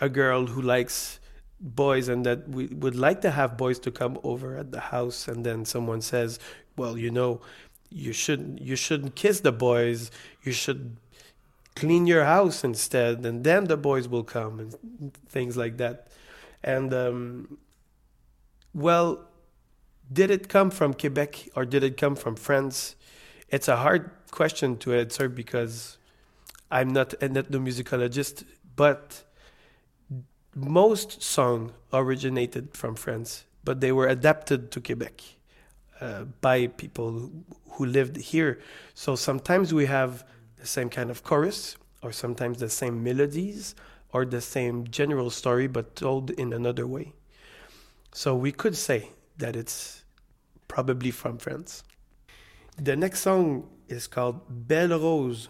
a 0.02 0.10
girl 0.10 0.48
who 0.48 0.62
likes 0.62 1.20
boys 1.60 2.10
and 2.10 2.26
that 2.26 2.50
we 2.50 2.68
would 2.68 2.96
like 2.96 3.22
to 3.22 3.32
have 3.32 3.58
boys 3.58 3.80
to 3.80 3.92
come 3.92 4.20
over 4.24 4.58
at 4.58 4.72
the 4.72 4.80
house 4.80 5.28
and 5.28 5.46
then 5.46 5.66
someone 5.66 6.02
says, 6.02 6.40
"Well, 6.76 6.98
you 6.98 7.10
know, 7.10 7.42
you 7.90 8.12
shouldn't 8.14 8.62
you 8.62 8.76
shouldn't 8.76 9.16
kiss 9.16 9.40
the 9.40 9.54
boys. 9.54 10.12
You 10.44 10.52
should 10.52 10.98
clean 11.76 12.08
your 12.08 12.26
house 12.26 12.64
instead 12.64 13.26
and 13.26 13.44
then 13.44 13.66
the 13.66 13.78
boys 13.78 14.08
will 14.08 14.24
come 14.24 14.60
and 14.60 15.14
things 15.30 15.56
like 15.56 15.78
that." 15.78 16.08
And 16.64 16.94
um, 16.94 17.58
well, 18.74 19.26
did 20.12 20.30
it 20.30 20.50
come 20.50 20.70
from 20.70 20.94
Quebec 20.94 21.50
or 21.56 21.66
did 21.66 21.84
it 21.84 21.98
come 21.98 22.16
from 22.16 22.36
France? 22.36 22.96
It's 23.50 23.68
a 23.68 23.78
hard 23.78 24.10
question 24.32 24.78
to 24.78 24.94
answer 24.94 25.30
because 25.30 25.98
I'm 26.72 26.90
not 26.90 27.14
an 27.22 27.36
ethnomusicologist, 27.36 28.44
but 28.76 29.24
most 30.56 31.22
songs 31.22 31.72
originated 31.94 32.76
from 32.76 32.96
France, 32.96 33.46
but 33.64 33.82
they 33.82 33.92
were 33.92 34.08
adapted 34.08 34.72
to 34.72 34.82
Quebec 34.82 35.22
uh, 36.02 36.24
by 36.42 36.68
people 36.68 37.32
who 37.72 37.86
lived 37.86 38.18
here. 38.18 38.60
So 38.94 39.16
sometimes 39.16 39.74
we 39.74 39.86
have 39.86 40.26
the 40.58 40.66
same 40.66 40.90
kind 40.90 41.12
of 41.12 41.24
chorus, 41.24 41.78
or 42.02 42.12
sometimes 42.12 42.60
the 42.60 42.70
same 42.70 43.04
melodies, 43.04 43.76
or 44.12 44.26
the 44.26 44.42
same 44.42 44.88
general 44.88 45.30
story, 45.30 45.68
but 45.68 45.96
told 45.96 46.32
in 46.32 46.54
another 46.54 46.88
way. 46.88 47.14
So 48.14 48.36
we 48.36 48.52
could 48.52 48.76
say 48.76 49.12
that 49.38 49.56
it's 49.56 50.04
probably 50.68 51.12
from 51.12 51.38
France. 51.38 51.84
The 52.78 52.98
next 52.98 53.22
song 53.22 53.70
is 53.88 54.06
called 54.06 54.42
Belle 54.50 55.00
Rose 55.00 55.48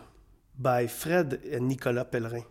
by 0.60 0.86
Fred 0.86 1.42
and 1.52 1.68
Nicolas 1.68 2.06
Pellerin. 2.12 2.46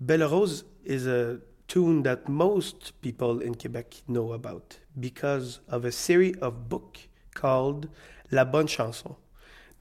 Belle 0.00 0.28
Rose 0.28 0.64
is 0.84 1.06
a 1.06 1.38
tune 1.68 2.02
that 2.02 2.28
most 2.28 3.00
people 3.02 3.40
in 3.40 3.54
Quebec 3.54 4.02
know 4.08 4.32
about 4.32 4.80
because 4.98 5.60
of 5.68 5.84
a 5.84 5.92
series 5.92 6.36
of 6.38 6.68
book 6.68 6.98
called 7.34 7.88
La 8.32 8.44
Bonne 8.44 8.66
Chanson. 8.66 9.14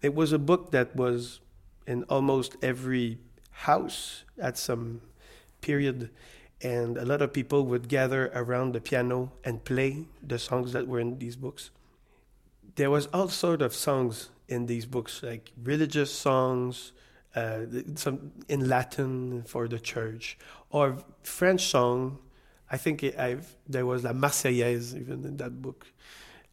It 0.04 0.14
was 0.14 0.32
a 0.32 0.40
book 0.40 0.70
that 0.74 0.96
was 0.96 1.40
in 1.88 2.04
almost 2.04 2.56
every 2.62 3.18
house 3.50 4.26
at 4.38 4.60
some 4.60 5.02
period 5.62 6.12
and 6.62 6.98
a 6.98 7.06
lot 7.06 7.24
of 7.24 7.34
people 7.34 7.66
would 7.66 7.88
gather 7.88 8.32
around 8.36 8.74
the 8.74 8.82
piano 8.82 9.32
and 9.44 9.66
play 9.66 10.06
the 10.22 10.38
songs 10.38 10.72
that 10.74 10.88
were 10.88 11.00
in 11.00 11.18
these 11.18 11.36
books. 11.36 11.72
There 12.80 12.90
was 12.90 13.08
all 13.08 13.28
sort 13.28 13.62
of 13.62 13.76
songs 13.76 14.30
in 14.48 14.66
these 14.66 14.86
books, 14.86 15.22
like 15.22 15.52
religious 15.62 16.14
songs, 16.14 16.94
uh, 17.36 17.66
some 17.96 18.32
in 18.48 18.70
Latin 18.70 19.44
for 19.44 19.68
the 19.68 19.80
church, 19.80 20.38
or 20.70 20.96
French 21.22 21.66
song. 21.66 22.20
I 22.72 22.78
think 22.78 23.04
it, 23.04 23.16
there 23.68 23.86
was 23.86 24.06
La 24.06 24.14
Marseillaise 24.14 24.96
even 24.96 25.26
in 25.26 25.36
that 25.38 25.62
book, 25.62 25.88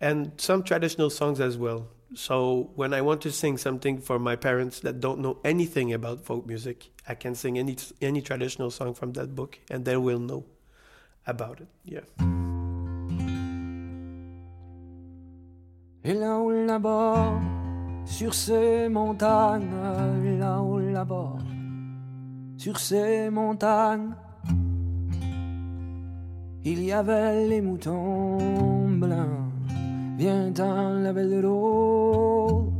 and 0.01 0.33
some 0.37 0.65
traditional 0.65 1.11
songs 1.11 1.39
as 1.39 1.57
well. 1.57 1.87
So 2.15 2.73
when 2.75 2.93
I 2.93 3.03
want 3.03 3.21
to 3.21 3.31
sing 3.31 3.57
something 3.57 4.01
for 4.01 4.19
my 4.19 4.35
parents 4.35 4.81
that 4.81 4.99
don't 4.99 5.21
know 5.21 5.39
anything 5.45 5.93
about 5.93 6.25
folk 6.25 6.45
music, 6.45 6.91
I 7.07 7.15
can 7.15 7.37
sing 7.37 7.57
any 7.57 7.77
any 8.03 8.21
traditional 8.21 8.73
song 8.73 8.95
from 8.95 9.13
that 9.13 9.37
book, 9.37 9.61
and 9.71 9.85
they 9.85 9.97
will 9.97 10.19
know 10.19 10.45
about 11.25 11.61
it. 11.61 11.69
Yeah. 11.85 12.46
Et 16.09 16.15
là-haut 16.15 16.53
là-bas, 16.53 17.33
sur 18.05 18.33
ces 18.33 18.89
montagnes, 18.89 19.75
là-haut 20.39 20.79
là-bas, 20.79 21.33
sur 22.57 22.79
ces 22.79 23.29
montagnes, 23.29 24.11
il 26.65 26.85
y 26.85 26.93
avait 26.93 27.49
les 27.49 27.61
moutons 27.61 28.89
blancs. 28.89 29.51
Viens 30.17 30.53
dans 30.53 31.03
la 31.03 31.13
belle 31.13 31.45
rose. 31.45 32.73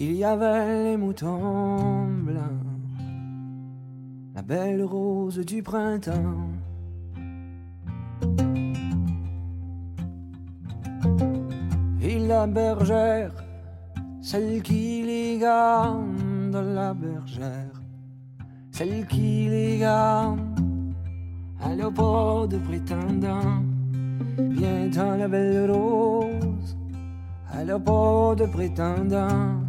Il 0.00 0.14
y 0.14 0.24
avait 0.24 0.82
les 0.82 0.96
moutons 0.96 2.08
blancs, 2.24 2.66
la 4.34 4.42
belle 4.42 4.82
rose 4.82 5.38
du 5.38 5.62
printemps. 5.62 6.53
La 12.16 12.46
bergère, 12.46 13.32
celle 14.22 14.62
qui 14.62 15.02
les 15.02 15.38
garde, 15.38 16.54
la 16.54 16.94
bergère, 16.94 17.82
celle 18.70 19.04
qui 19.06 19.48
les 19.48 19.78
garde, 19.78 20.38
elle 21.64 21.76
n'a 21.78 21.90
pas 21.90 22.46
de 22.46 22.56
prétendant. 22.58 23.62
Dans 24.94 25.18
la 25.18 25.26
belle 25.26 25.70
rose, 25.70 26.76
n'a 27.64 27.78
pas 27.80 28.34
de 28.36 28.46
prétendant, 28.46 29.60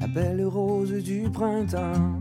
la 0.00 0.06
belle 0.08 0.46
rose 0.46 0.92
du 1.02 1.28
printemps. 1.30 2.18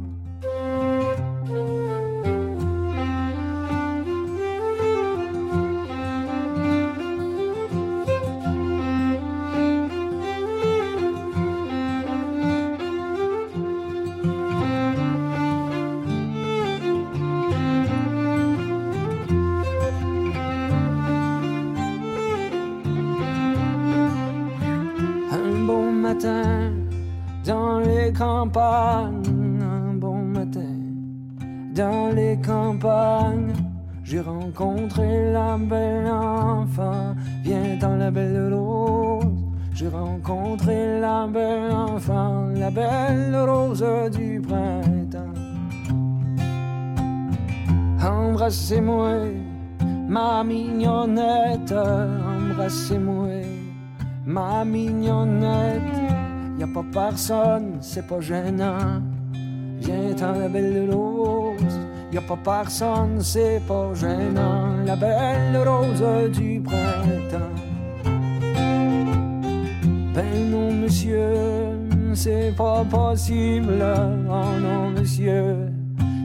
Rencontré 34.60 35.32
la 35.32 35.58
belle 35.58 36.08
enfant, 36.08 37.16
viens 37.44 37.78
dans 37.80 37.96
la 37.96 38.12
belle 38.12 38.54
rose. 38.54 39.26
J'ai 39.74 39.88
rencontré 39.88 41.00
la 41.00 41.28
belle 41.28 41.72
enfant, 41.72 42.48
la 42.54 42.70
belle 42.70 43.36
rose 43.48 43.86
du 44.12 44.42
printemps. 44.42 45.34
Embrassez-moi, 48.04 49.32
ma 50.10 50.44
mignonnette, 50.44 51.74
embrassez-moi, 51.74 53.44
ma 54.26 54.66
mignonnette. 54.66 55.82
Y 56.58 56.64
a 56.64 56.68
pas 56.68 56.86
personne, 56.92 57.78
c'est 57.80 58.06
pas 58.06 58.20
gênant. 58.20 59.02
Viens 59.80 60.14
dans 60.20 60.38
la 60.38 60.50
belle 60.50 60.90
rose, 60.92 61.39
y 62.12 62.18
a 62.18 62.22
pas 62.22 62.38
personne, 62.44 63.22
c'est 63.22 63.62
pas 63.68 63.94
gênant. 63.94 64.84
La 64.86 64.96
belle 64.96 65.58
rose 65.68 66.32
du 66.32 66.62
printemps. 66.62 67.56
Ben 70.14 70.52
non, 70.52 70.74
monsieur, 70.74 71.34
c'est 72.14 72.54
pas 72.58 72.84
possible. 72.84 73.84
Oh 74.30 74.60
non, 74.60 74.90
monsieur, 74.92 75.72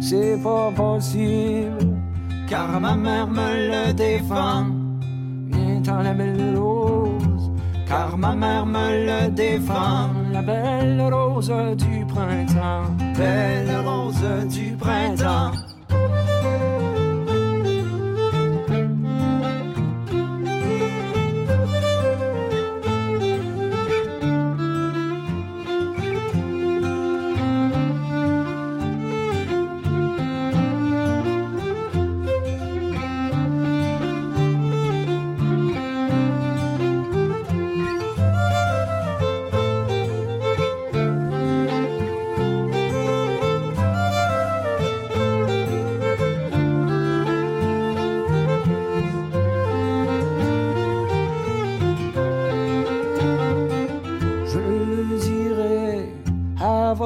c'est 0.00 0.38
pas 0.42 0.70
possible. 0.74 1.98
Car 2.48 2.80
ma 2.80 2.94
mère 2.94 3.28
me 3.28 3.70
le 3.70 3.92
défend. 3.92 4.66
Viens 5.48 6.02
la 6.02 6.14
belle 6.14 6.56
rose, 6.56 7.50
car 7.86 8.16
ma 8.16 8.34
mère 8.34 8.64
me 8.64 9.06
le 9.06 9.30
défend. 9.30 10.08
La 10.32 10.40
belle 10.40 11.00
rose 11.00 11.52
du 11.76 12.04
printemps, 12.06 12.90
belle 13.16 13.70
rose 13.84 14.48
du 14.48 14.72
printemps. 14.76 15.52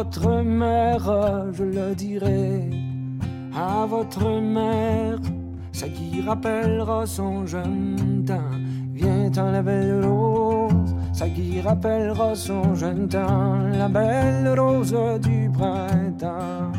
Votre 0.09 0.43
mère, 0.43 1.53
je 1.53 1.65
le 1.65 1.95
dirai. 1.95 2.71
À 3.55 3.85
votre 3.85 4.41
mère, 4.41 5.19
ça 5.71 5.87
qui 5.87 6.23
rappellera 6.23 7.05
son 7.05 7.47
jeune 7.47 8.25
temps. 8.27 8.57
Vient 8.95 9.31
en 9.37 9.51
la 9.51 9.61
belle 9.61 10.07
rose, 10.07 10.97
ça 11.13 11.29
qui 11.29 11.61
rappellera 11.61 12.35
son 12.35 12.75
jeune 12.75 13.07
temps. 13.07 13.59
La 13.79 13.89
belle 13.89 14.59
rose 14.59 14.97
du 15.21 15.51
printemps. 15.51 16.73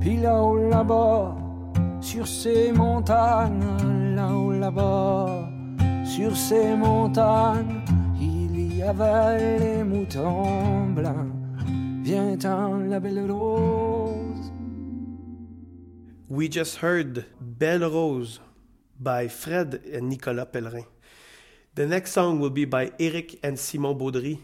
Puis 0.00 0.18
là-haut, 0.18 0.68
là-bas, 0.70 1.34
sur 2.00 2.28
ces 2.28 2.70
montagnes, 2.70 4.14
là-haut, 4.14 4.52
là-bas, 4.52 5.50
sur 6.04 6.36
ces 6.36 6.76
montagnes, 6.76 7.82
les 8.92 9.84
moutons 9.84 10.94
blancs. 10.94 11.34
La 12.88 12.98
belle 13.00 13.26
rose. 13.28 14.50
We 16.28 16.48
just 16.48 16.76
heard 16.76 17.26
Belle 17.38 17.90
Rose 17.90 18.40
by 18.98 19.28
Fred 19.28 19.82
and 19.92 20.08
Nicolas 20.08 20.46
Pellerin. 20.50 20.86
The 21.74 21.86
next 21.86 22.12
song 22.12 22.40
will 22.40 22.50
be 22.50 22.64
by 22.64 22.92
Eric 22.98 23.38
and 23.42 23.58
Simon 23.58 23.98
Beaudry. 23.98 24.38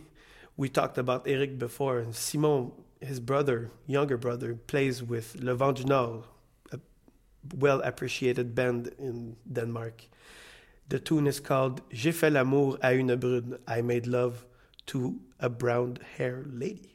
We 0.56 0.68
talked 0.68 0.98
about 0.98 1.26
Eric 1.26 1.58
before, 1.58 2.04
Simon, 2.12 2.72
his 3.00 3.20
brother, 3.20 3.70
younger 3.86 4.18
brother, 4.18 4.54
plays 4.54 5.02
with 5.02 5.36
Le 5.36 5.54
Vent 5.54 5.78
du 5.78 5.84
Nord, 5.84 6.24
a 6.70 6.78
well 7.56 7.80
appreciated 7.80 8.54
band 8.54 8.88
in 8.98 9.36
Denmark. 9.50 10.04
The 10.88 10.98
tune 10.98 11.26
is 11.26 11.40
called 11.40 11.80
J'ai 11.90 12.12
fait 12.12 12.30
l'amour 12.30 12.78
à 12.82 12.92
une 12.92 13.14
brune. 13.16 13.58
I 13.66 13.80
made 13.80 14.06
love 14.06 14.44
to 14.86 15.14
a 15.40 15.48
brown 15.48 15.96
hair 16.18 16.44
lady. 16.52 16.90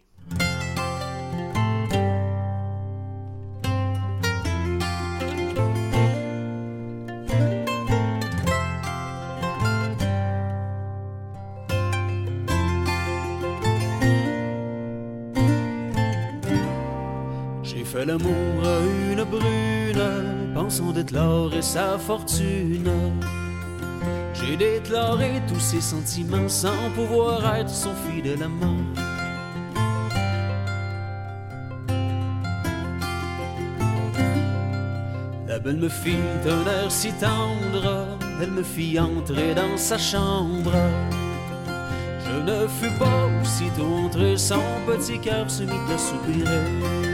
J'ai 17.64 17.84
fait 17.84 18.06
l'amour 18.06 18.64
à 18.64 18.80
une 19.12 19.24
brune, 19.24 20.54
pensant 20.54 20.92
déclarer 20.92 21.64
sa 21.64 21.98
fortune. 21.98 22.88
J'ai 24.50 24.58
déclaré 24.58 25.44
tous 25.48 25.60
ses 25.60 25.82
sentiments 25.82 26.50
sans 26.50 26.90
pouvoir 26.96 27.56
être 27.56 27.70
son 27.70 27.94
fidèle 27.94 28.42
amant. 28.42 28.78
La 35.48 35.60
belle 35.60 35.78
me 35.78 35.88
fit 35.88 36.16
un 36.48 36.68
air 36.68 36.92
si 36.92 37.12
tendre, 37.14 38.08
elle 38.42 38.52
me 38.52 38.64
fit 38.64 39.00
entrer 39.00 39.54
dans 39.54 39.78
sa 39.78 40.00
chambre. 40.00 40.74
Je 42.26 42.52
ne 42.52 42.68
fus 42.68 42.98
pas 42.98 43.30
aussitôt 43.44 43.94
entré, 44.06 44.36
son 44.36 44.64
petit 44.88 45.20
cœur 45.20 45.52
se 45.52 45.62
mit 45.62 45.94
à 45.94 45.98
soupirer. 46.00 47.09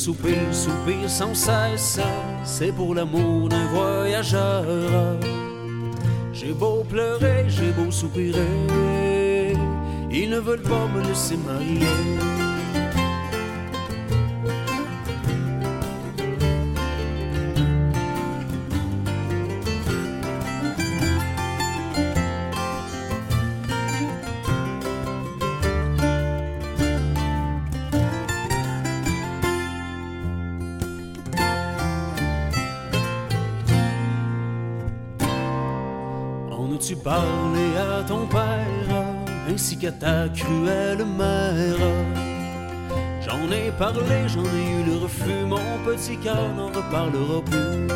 Soupir, 0.00 0.38
soupir, 0.50 1.10
sans 1.10 1.34
cesse, 1.34 2.00
c'est 2.42 2.72
pour 2.72 2.94
l'amour 2.94 3.50
d'un 3.50 3.66
voyageur. 3.66 4.64
J'ai 6.32 6.54
beau 6.54 6.82
pleurer, 6.88 7.44
j'ai 7.48 7.70
beau 7.72 7.90
soupirer, 7.90 9.52
ils 10.10 10.30
ne 10.30 10.38
veulent 10.38 10.62
pas 10.62 10.86
me 10.86 11.06
laisser 11.06 11.36
marier. 11.36 12.29
As-tu 36.80 36.96
parlé 36.96 37.76
à 37.76 38.02
ton 38.04 38.26
père 38.26 39.04
ainsi 39.50 39.76
qu'à 39.76 39.92
ta 39.92 40.30
cruelle 40.30 41.04
mère 41.04 41.76
J'en 43.20 43.52
ai 43.52 43.70
parlé, 43.78 44.26
j'en 44.28 44.44
ai 44.44 44.80
eu 44.80 44.84
le 44.86 44.96
refus, 45.02 45.44
mon 45.46 45.58
petit 45.84 46.16
cœur 46.16 46.54
n'en 46.56 46.68
reparlera 46.68 47.42
plus. 47.42 47.86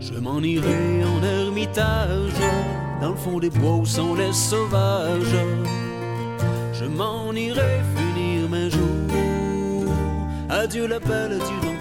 Je 0.00 0.18
m'en 0.20 0.40
irai 0.40 1.02
en 1.02 1.24
ermitage, 1.24 2.40
dans 3.00 3.12
le 3.12 3.16
fond 3.16 3.38
des 3.38 3.48
bois 3.48 3.76
où 3.76 3.86
sont 3.86 4.14
les 4.14 4.34
sauvages. 4.34 5.40
Je 6.74 6.84
m'en 6.84 7.32
irai 7.32 7.80
finir 7.96 8.50
mes 8.50 8.68
jours. 8.68 9.94
Adieu 10.50 10.86
la 10.86 10.98
belle, 11.00 11.40
adieu 11.40 11.73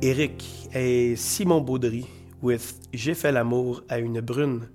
Eric 0.00 0.44
et 0.74 1.16
Simon 1.16 1.60
Beaudry 1.60 2.06
with 2.40 2.78
J'ai 2.92 3.14
fait 3.14 3.32
l'amour 3.32 3.82
à 3.88 3.98
une 3.98 4.20
brune. 4.20 4.68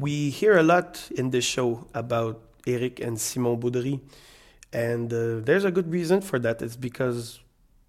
We 0.00 0.30
hear 0.30 0.58
a 0.58 0.64
lot 0.64 1.10
in 1.16 1.30
this 1.30 1.44
show 1.44 1.86
about 1.94 2.40
Eric 2.66 3.00
and 3.00 3.20
Simon 3.20 3.56
Beaudry. 3.56 4.00
And 4.72 5.12
uh, 5.12 5.44
there's 5.44 5.64
a 5.64 5.70
good 5.70 5.92
reason 5.92 6.22
for 6.22 6.40
that. 6.40 6.60
It's 6.60 6.74
because 6.74 7.38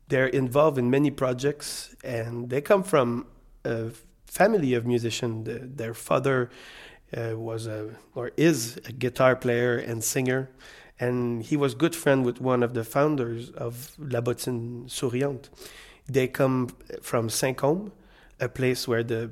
they're 0.09 0.27
involved 0.27 0.77
in 0.77 0.91
many 0.91 1.09
projects 1.09 1.95
and 2.03 2.51
they 2.51 2.61
come 2.61 2.83
from 2.83 3.25
a 3.65 3.89
family 4.27 4.75
of 4.75 4.85
musicians. 4.85 5.47
Their 5.75 5.95
father 5.95 6.51
uh, 7.17 7.31
was 7.35 7.65
a 7.65 7.95
or 8.13 8.29
is 8.37 8.79
a 8.85 8.91
guitar 8.91 9.35
player 9.35 9.77
and 9.77 10.03
singer, 10.03 10.51
and 10.99 11.41
he 11.41 11.57
was 11.57 11.73
good 11.73 11.95
friend 11.95 12.23
with 12.23 12.39
one 12.39 12.61
of 12.61 12.75
the 12.75 12.83
founders 12.83 13.49
of 13.51 13.95
La 13.97 14.21
Bottine 14.21 14.85
Souriante. 14.87 15.49
They 16.07 16.27
come 16.27 16.69
from 17.01 17.29
Saint-Côme, 17.29 17.91
a 18.39 18.49
place 18.49 18.87
where 18.87 19.03
the 19.03 19.31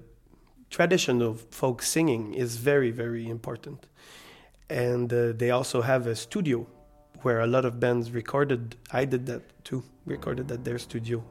traditional 0.69 1.35
folk 1.35 1.81
singing 1.81 2.33
is 2.33 2.55
very 2.55 2.91
very 2.91 3.27
important, 3.27 3.87
and 4.69 5.11
uh, 5.11 5.33
they 5.35 5.51
also 5.51 5.81
have 5.81 6.07
a 6.07 6.15
studio 6.15 6.65
where 7.23 7.41
a 7.41 7.47
lot 7.47 7.65
of 7.65 7.79
bands 7.79 8.11
recorded. 8.11 8.75
I 8.91 9.05
did 9.05 9.25
that 9.27 9.63
too, 9.63 9.83
recorded 10.05 10.51
at 10.51 10.63
their 10.63 10.79
studio 10.79 11.23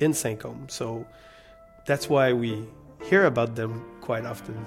in 0.00 0.12
Saint-Côme. 0.12 0.70
So 0.70 1.06
that's 1.86 2.08
why 2.08 2.32
we 2.32 2.66
hear 3.04 3.26
about 3.26 3.54
them 3.54 3.84
quite 4.00 4.26
often. 4.26 4.66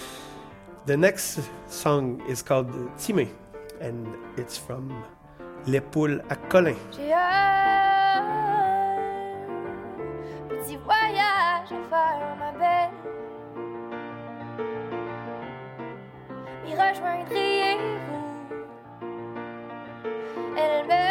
the 0.86 0.96
next 0.96 1.40
song 1.68 2.22
is 2.28 2.42
called 2.42 2.70
Timé, 2.96 3.28
and 3.80 4.06
it's 4.36 4.56
from 4.56 5.02
Les 5.66 5.80
Poules 5.80 6.20
à 6.28 6.36
Colin. 6.48 6.76
Un 6.98 8.49
petit 10.70 10.78
voyage 10.84 11.72
à 11.72 11.82
faire, 11.90 12.36
ma 12.38 12.52
belle. 12.52 12.90
Y 16.64 16.74
rejoindriez-vous? 16.74 18.28
Elle 20.56 20.86
me, 20.86 21.09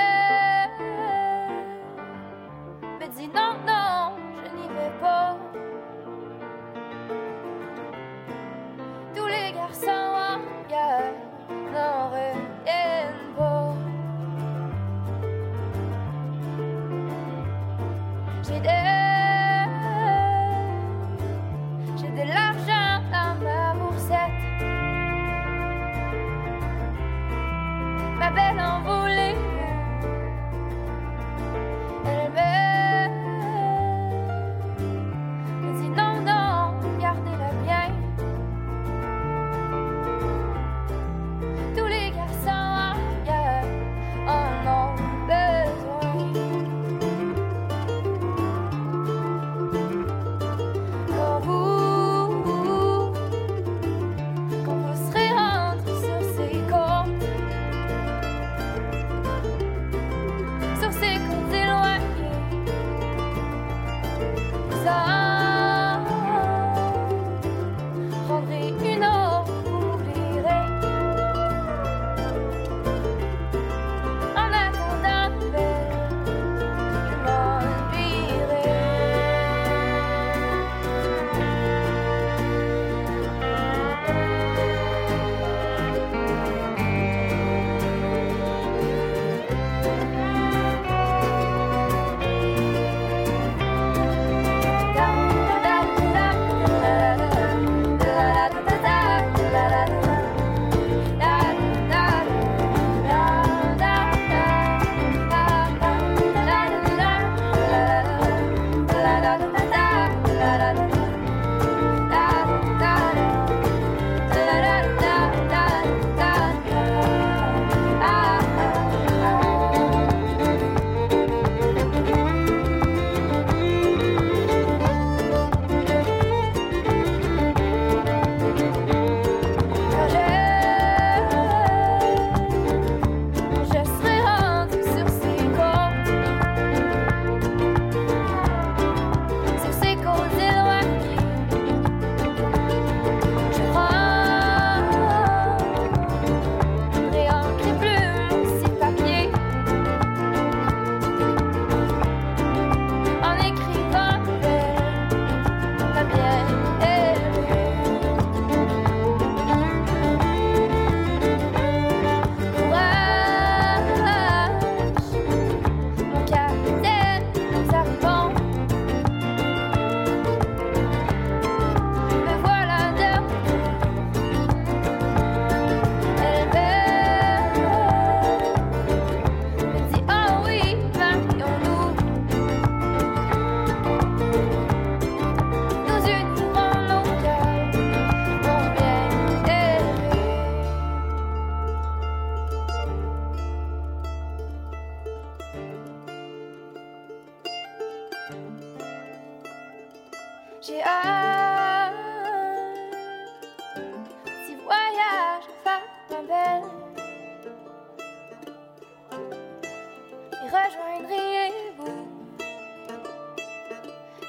rejoindriez-vous? 210.49 212.07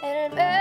Elle 0.03 0.31
me, 0.33 0.60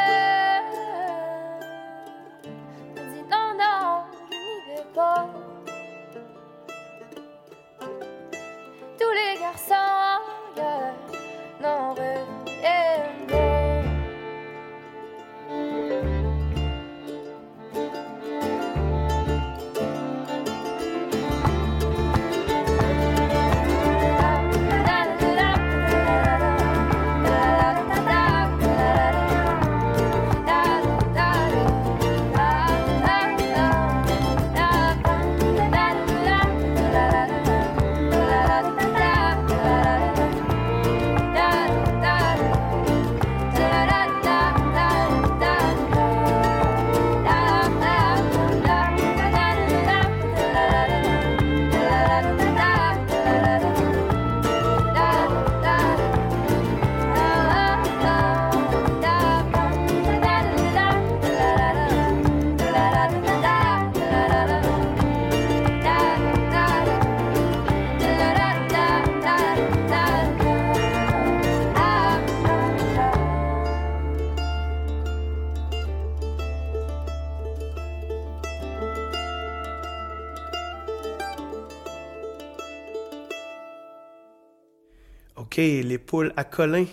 les 85.59 85.97
poules 85.97 86.31
à 86.37 86.43
Colin 86.43 86.85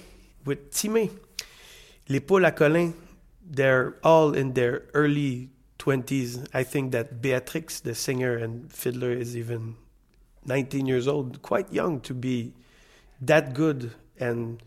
with 0.44 0.70
Timé. 0.70 1.10
Les 2.08 2.20
poules 2.20 2.44
à 2.44 2.50
Colin, 2.50 2.92
they're 3.48 3.94
all 4.02 4.34
in 4.34 4.52
their 4.54 4.82
early 4.92 5.50
20s. 5.78 6.46
I 6.52 6.64
think 6.64 6.92
that 6.92 7.20
Beatrix, 7.22 7.80
the 7.80 7.94
singer 7.94 8.36
and 8.36 8.72
fiddler, 8.72 9.12
is 9.12 9.36
even 9.36 9.76
19 10.46 10.86
years 10.86 11.06
old, 11.06 11.42
quite 11.42 11.72
young 11.72 12.00
to 12.00 12.14
be 12.14 12.52
that 13.20 13.54
good. 13.54 13.92
And 14.18 14.60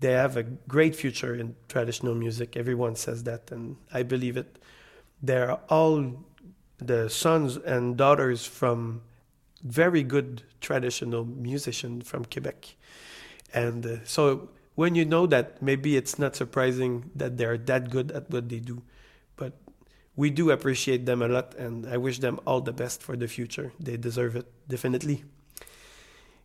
they 0.00 0.12
have 0.12 0.36
a 0.36 0.42
great 0.42 0.96
future 0.96 1.34
in 1.34 1.54
traditional 1.68 2.14
music. 2.14 2.56
Everyone 2.56 2.96
says 2.96 3.22
that, 3.24 3.50
and 3.52 3.76
I 3.92 4.02
believe 4.02 4.36
it. 4.36 4.58
They're 5.22 5.52
all 5.68 6.24
the 6.78 7.08
sons 7.08 7.56
and 7.56 7.96
daughters 7.96 8.44
from 8.44 9.02
very 9.62 10.02
good 10.02 10.42
traditional 10.60 11.24
musicians 11.24 12.08
from 12.08 12.24
Quebec. 12.24 12.74
And 13.56 13.86
uh, 13.86 14.04
so 14.04 14.50
when 14.74 14.94
you 14.94 15.06
know 15.06 15.26
that, 15.26 15.62
maybe 15.62 15.96
it's 15.96 16.18
not 16.18 16.36
surprising 16.36 17.10
that 17.16 17.38
they're 17.38 17.56
that 17.56 17.90
good 17.90 18.12
at 18.12 18.30
what 18.30 18.50
they 18.50 18.60
do. 18.60 18.82
But 19.34 19.54
we 20.14 20.28
do 20.28 20.50
appreciate 20.50 21.06
them 21.06 21.22
a 21.22 21.28
lot, 21.28 21.54
and 21.54 21.86
I 21.86 21.96
wish 21.96 22.18
them 22.18 22.38
all 22.46 22.60
the 22.60 22.72
best 22.72 23.02
for 23.02 23.16
the 23.16 23.26
future. 23.26 23.72
They 23.80 23.96
deserve 23.96 24.36
it, 24.36 24.46
definitely. 24.68 25.24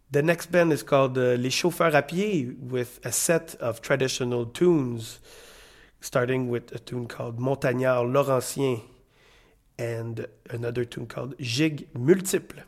The 0.10 0.22
next 0.22 0.52
band 0.52 0.72
is 0.72 0.84
called 0.84 1.18
uh, 1.18 1.36
Les 1.38 1.50
Chauffeurs 1.50 1.94
à 1.94 2.08
Pied 2.08 2.72
with 2.72 3.00
a 3.04 3.12
set 3.12 3.56
of 3.56 3.82
traditional 3.82 4.46
tunes, 4.46 5.20
starting 6.00 6.50
with 6.50 6.72
a 6.72 6.80
tune 6.80 7.08
called 7.08 7.40
Montagnard 7.40 8.08
Laurentien 8.08 8.82
and 9.78 10.28
another 10.50 10.86
tune 10.86 11.08
called 11.08 11.38
Gigue 11.38 11.88
Multiple. 11.94 12.64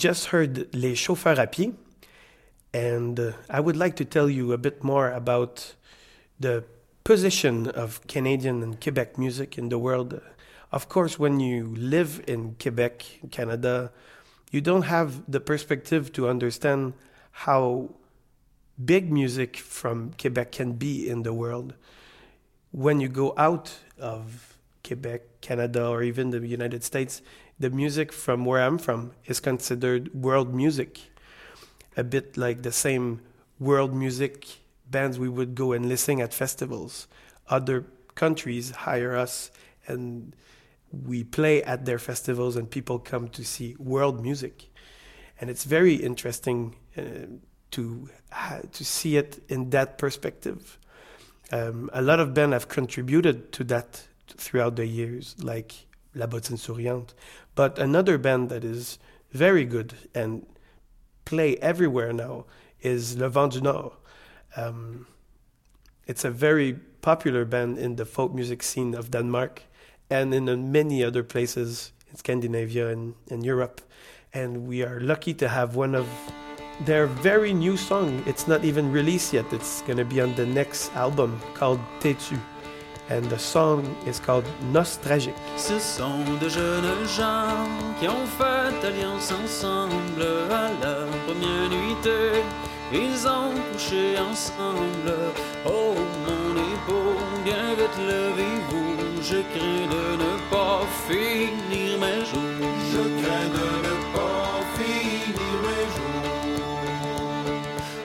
Just 0.00 0.28
heard 0.28 0.74
Les 0.74 0.94
Chauffeurs 0.94 1.38
à 1.38 1.46
Pied, 1.46 1.74
and 2.72 3.20
uh, 3.20 3.32
I 3.50 3.60
would 3.60 3.76
like 3.76 3.96
to 3.96 4.04
tell 4.06 4.30
you 4.30 4.54
a 4.54 4.56
bit 4.56 4.82
more 4.82 5.10
about 5.10 5.74
the 6.40 6.64
position 7.04 7.68
of 7.68 8.00
Canadian 8.06 8.62
and 8.62 8.80
Quebec 8.80 9.18
music 9.18 9.58
in 9.58 9.68
the 9.68 9.78
world. 9.78 10.18
Of 10.72 10.88
course, 10.88 11.18
when 11.18 11.38
you 11.38 11.74
live 11.76 12.24
in 12.26 12.56
Quebec, 12.58 13.04
Canada, 13.30 13.92
you 14.50 14.62
don't 14.62 14.84
have 14.84 15.30
the 15.30 15.38
perspective 15.38 16.14
to 16.14 16.30
understand 16.30 16.94
how 17.44 17.90
big 18.82 19.12
music 19.12 19.58
from 19.58 20.12
Quebec 20.18 20.52
can 20.52 20.72
be 20.72 21.10
in 21.10 21.24
the 21.24 21.34
world. 21.34 21.74
When 22.70 23.00
you 23.00 23.08
go 23.08 23.34
out 23.36 23.74
of 23.98 24.56
Quebec, 24.82 25.42
Canada, 25.42 25.86
or 25.86 26.02
even 26.02 26.30
the 26.30 26.46
United 26.46 26.84
States, 26.84 27.20
the 27.60 27.70
music 27.70 28.10
from 28.10 28.46
where 28.46 28.62
I'm 28.62 28.78
from 28.78 29.12
is 29.26 29.38
considered 29.38 30.12
world 30.14 30.54
music. 30.54 30.98
A 31.96 32.02
bit 32.02 32.38
like 32.38 32.62
the 32.62 32.72
same 32.72 33.20
world 33.58 33.94
music 33.94 34.46
bands 34.90 35.18
we 35.18 35.28
would 35.28 35.54
go 35.54 35.72
and 35.72 35.86
listen 35.86 36.20
at 36.20 36.32
festivals. 36.32 37.06
Other 37.48 37.84
countries 38.14 38.70
hire 38.70 39.14
us 39.14 39.50
and 39.86 40.34
we 40.90 41.22
play 41.22 41.62
at 41.62 41.84
their 41.84 41.98
festivals 41.98 42.56
and 42.56 42.68
people 42.68 42.98
come 42.98 43.28
to 43.28 43.44
see 43.44 43.76
world 43.78 44.22
music. 44.22 44.70
And 45.38 45.50
it's 45.50 45.64
very 45.64 45.94
interesting 45.94 46.76
uh, 46.96 47.02
to 47.72 48.08
ha- 48.32 48.62
to 48.72 48.84
see 48.84 49.16
it 49.16 49.42
in 49.48 49.70
that 49.70 49.98
perspective. 49.98 50.78
Um, 51.52 51.90
a 51.92 52.02
lot 52.02 52.20
of 52.20 52.32
bands 52.32 52.54
have 52.54 52.68
contributed 52.68 53.52
to 53.52 53.64
that 53.64 54.06
throughout 54.28 54.76
the 54.76 54.86
years, 54.86 55.36
like 55.42 55.86
La 56.14 56.26
Bottine 56.26 56.56
Souriante. 56.56 57.14
But 57.60 57.78
another 57.78 58.16
band 58.16 58.48
that 58.48 58.64
is 58.64 58.98
very 59.32 59.66
good 59.66 59.92
and 60.14 60.46
play 61.26 61.58
everywhere 61.58 62.10
now 62.10 62.46
is 62.80 63.18
Le 63.18 63.28
Vent 63.28 63.52
du 63.52 63.60
Nord. 63.60 63.92
Um, 64.56 65.06
it's 66.06 66.24
a 66.24 66.30
very 66.30 66.72
popular 67.02 67.44
band 67.44 67.76
in 67.76 67.96
the 67.96 68.06
folk 68.06 68.32
music 68.32 68.62
scene 68.62 68.94
of 68.94 69.10
Denmark 69.10 69.64
and 70.08 70.32
in 70.32 70.72
many 70.72 71.04
other 71.04 71.22
places 71.22 71.92
in 72.08 72.16
Scandinavia 72.16 72.88
and, 72.88 73.14
and 73.28 73.44
Europe. 73.44 73.82
And 74.32 74.66
we 74.66 74.82
are 74.82 74.98
lucky 74.98 75.34
to 75.34 75.46
have 75.46 75.76
one 75.76 75.94
of 75.94 76.08
their 76.86 77.08
very 77.08 77.52
new 77.52 77.76
song. 77.76 78.22
It's 78.26 78.48
not 78.48 78.64
even 78.64 78.90
released 78.90 79.34
yet. 79.34 79.44
It's 79.52 79.82
going 79.82 79.98
to 79.98 80.06
be 80.06 80.22
on 80.22 80.34
the 80.34 80.46
next 80.46 80.90
album 80.94 81.38
called 81.52 81.80
Têtu. 82.00 82.40
And 83.10 83.28
the 83.28 83.38
song 83.38 83.82
is 84.06 84.20
called 84.20 84.44
Nostalgique. 84.72 85.34
Ce 85.56 85.80
sont 85.80 86.24
de 86.40 86.48
jeunes 86.48 87.08
gens 87.18 87.66
qui 87.98 88.06
ont 88.06 88.26
fait 88.38 88.86
alliance 88.86 89.32
ensemble 89.32 90.22
à 90.48 90.70
la 90.80 91.06
première 91.26 91.68
nuitée. 91.68 92.40
Ils 92.92 93.26
ont 93.26 93.54
couché 93.72 94.16
ensemble. 94.18 95.12
Oh 95.66 95.94
mon 96.24 96.54
épaule, 96.54 97.42
bien 97.44 97.74
vite 97.76 97.98
levez-vous. 97.98 99.22
Je 99.22 99.38
crains 99.52 99.86
de 99.96 100.06
ne 100.24 100.32
pas 100.48 100.80
finir 101.08 101.98
mes 101.98 102.24
jours. 102.30 102.70
Je 102.92 103.02
crains 103.20 103.50
de 103.58 103.68
ne 103.88 103.94
pas 104.14 104.52
finir 104.78 105.54
mes 105.66 105.86
jours. 105.96 106.30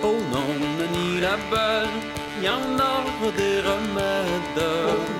Oh 0.04 0.18
non, 0.34 0.50
Nanny 0.80 1.20
la 1.22 1.38
belle, 1.52 1.94
gjennom, 2.46 3.06
og 3.26 3.32
de 3.38 3.52
rømmer 3.66 4.34
dør. 4.56 5.15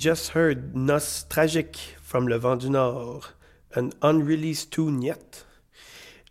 Just 0.00 0.30
heard 0.30 0.74
Nostalgique 0.74 1.94
from 2.00 2.26
Le 2.26 2.38
Vent 2.38 2.62
du 2.62 2.70
Nord, 2.70 3.26
an 3.74 3.92
unreleased 4.00 4.72
tune 4.72 5.02
yet. 5.02 5.44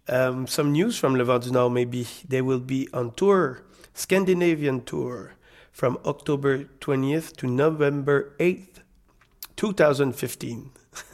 Um, 0.07 0.47
some 0.47 0.71
news 0.71 0.97
from 0.97 1.15
Le 1.15 1.23
Vent 1.23 1.43
du 1.43 1.51
Nord 1.51 1.71
maybe. 1.73 2.07
They 2.27 2.41
will 2.41 2.59
be 2.59 2.89
on 2.95 3.11
tour, 3.11 3.61
Scandinavian 3.93 4.83
tour, 4.85 5.33
from 5.71 5.99
October 6.03 6.63
20th 6.81 7.35
to 7.37 7.47
November 7.47 8.33
8th, 8.39 8.79
2015. 9.55 10.71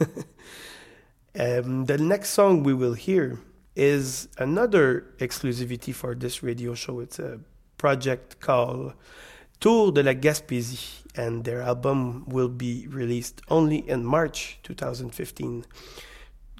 um, 1.38 1.84
the 1.84 1.98
next 1.98 2.30
song 2.30 2.62
we 2.62 2.72
will 2.72 2.94
hear 2.94 3.38
is 3.74 4.28
another 4.38 5.12
exclusivity 5.18 5.94
for 5.94 6.14
this 6.14 6.42
radio 6.42 6.72
show. 6.72 7.00
It's 7.00 7.18
a 7.18 7.38
project 7.76 8.40
called 8.40 8.94
Tour 9.60 9.92
de 9.92 10.02
la 10.02 10.14
Gaspésie, 10.14 11.05
and 11.16 11.44
their 11.44 11.62
album 11.62 12.24
will 12.26 12.48
be 12.48 12.86
released 12.88 13.40
only 13.48 13.88
in 13.88 14.04
March 14.04 14.58
2015. 14.62 15.64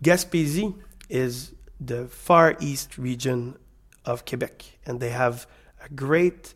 Gaspésie 0.02 0.74
is 1.08 1.52
the 1.80 2.06
far 2.08 2.56
east 2.60 2.98
region 2.98 3.56
of 4.04 4.24
Quebec, 4.24 4.64
and 4.86 5.00
they 5.00 5.10
have 5.10 5.46
a 5.84 5.88
great 5.92 6.54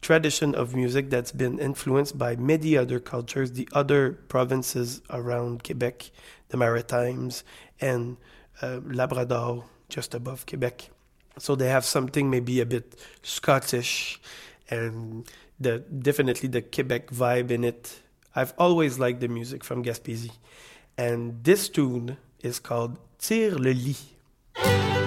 tradition 0.00 0.54
of 0.54 0.74
music 0.74 1.10
that's 1.10 1.32
been 1.32 1.58
influenced 1.58 2.16
by 2.16 2.36
many 2.36 2.76
other 2.76 3.00
cultures, 3.00 3.52
the 3.52 3.68
other 3.72 4.12
provinces 4.28 5.02
around 5.10 5.64
Quebec, 5.64 6.10
the 6.48 6.56
Maritimes, 6.56 7.44
and 7.80 8.16
uh, 8.62 8.80
Labrador, 8.84 9.64
just 9.88 10.14
above 10.14 10.46
Quebec. 10.46 10.90
So 11.38 11.54
they 11.54 11.68
have 11.68 11.84
something 11.84 12.30
maybe 12.30 12.60
a 12.60 12.66
bit 12.66 12.98
Scottish 13.22 14.20
and 14.70 15.28
the 15.60 15.78
definitely 15.78 16.48
the 16.48 16.62
Quebec 16.62 17.10
vibe 17.10 17.50
in 17.50 17.64
it. 17.64 18.00
I've 18.34 18.54
always 18.58 18.98
liked 18.98 19.20
the 19.20 19.28
music 19.28 19.64
from 19.64 19.82
Gaspésie. 19.82 20.32
And 20.96 21.42
this 21.44 21.68
tune 21.68 22.16
is 22.40 22.58
called 22.58 22.98
Tire 23.18 23.50
le 23.50 23.72
lit. 23.74 24.97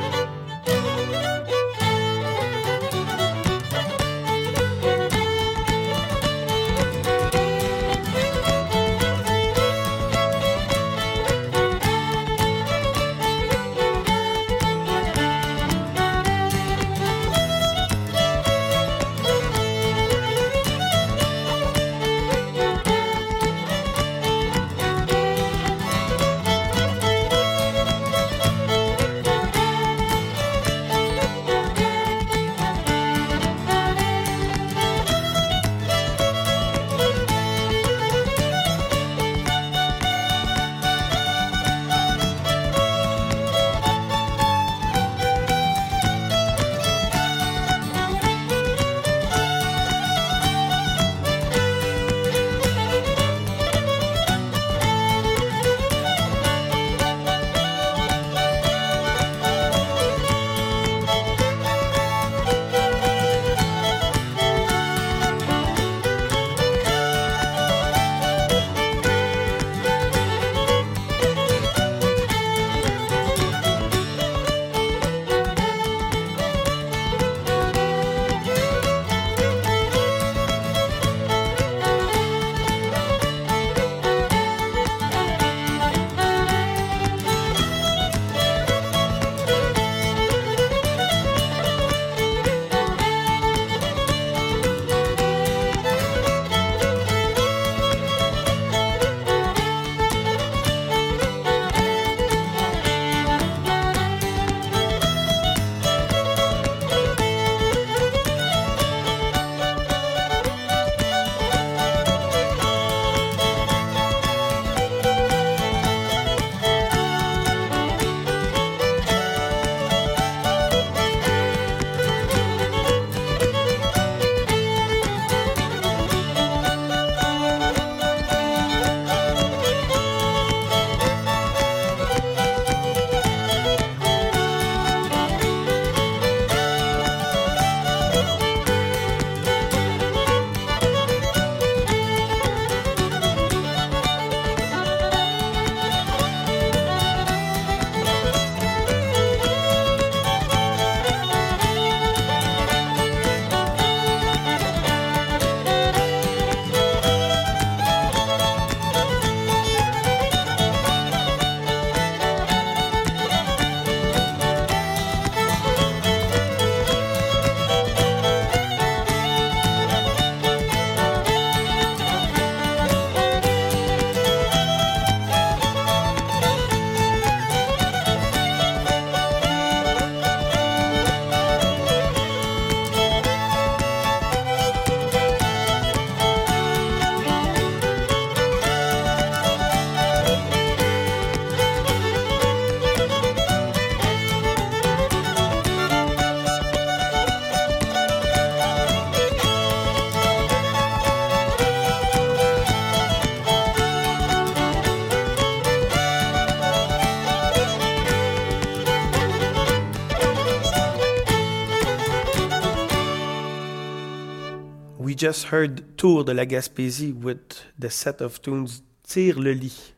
Just 215.22 215.49
heard 215.49 215.99
Tour 215.99 216.24
de 216.24 216.34
la 216.34 216.45
Gaspésie 216.45 217.13
with 217.13 217.61
the 217.78 217.91
set 217.91 218.22
of 218.22 218.41
tunes 218.41 218.82
Tire 219.07 219.36
le 219.36 219.53
lit. 219.53 219.93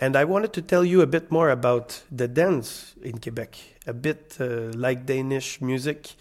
And 0.00 0.16
I 0.16 0.24
wanted 0.24 0.54
to 0.54 0.62
tell 0.62 0.82
you 0.82 1.02
a 1.02 1.06
bit 1.06 1.30
more 1.30 1.50
about 1.50 2.00
the 2.10 2.26
dance 2.26 2.94
in 3.02 3.18
Quebec. 3.18 3.58
A 3.86 3.92
bit 3.92 4.38
uh, 4.40 4.72
like 4.74 5.04
Danish 5.04 5.60
music, 5.60 6.14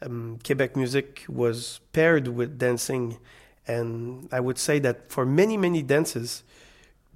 um, 0.00 0.38
Quebec 0.42 0.76
music 0.76 1.26
was 1.28 1.80
paired 1.92 2.28
with 2.28 2.58
dancing. 2.58 3.18
And 3.66 4.30
I 4.32 4.40
would 4.40 4.56
say 4.56 4.78
that 4.78 5.12
for 5.12 5.26
many, 5.26 5.58
many 5.58 5.82
dances, 5.82 6.44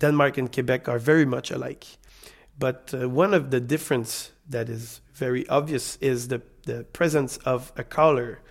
Denmark 0.00 0.36
and 0.36 0.52
Quebec 0.52 0.86
are 0.86 0.98
very 0.98 1.24
much 1.24 1.50
alike. 1.50 1.86
But 2.58 2.92
uh, 2.92 3.08
one 3.08 3.32
of 3.32 3.52
the 3.52 3.60
difference 3.60 4.32
that 4.50 4.68
is 4.68 5.00
very 5.14 5.48
obvious 5.48 5.96
is 6.02 6.28
the, 6.28 6.42
the 6.66 6.84
presence 6.92 7.38
of 7.38 7.72
a 7.74 7.84
caller 7.84 8.42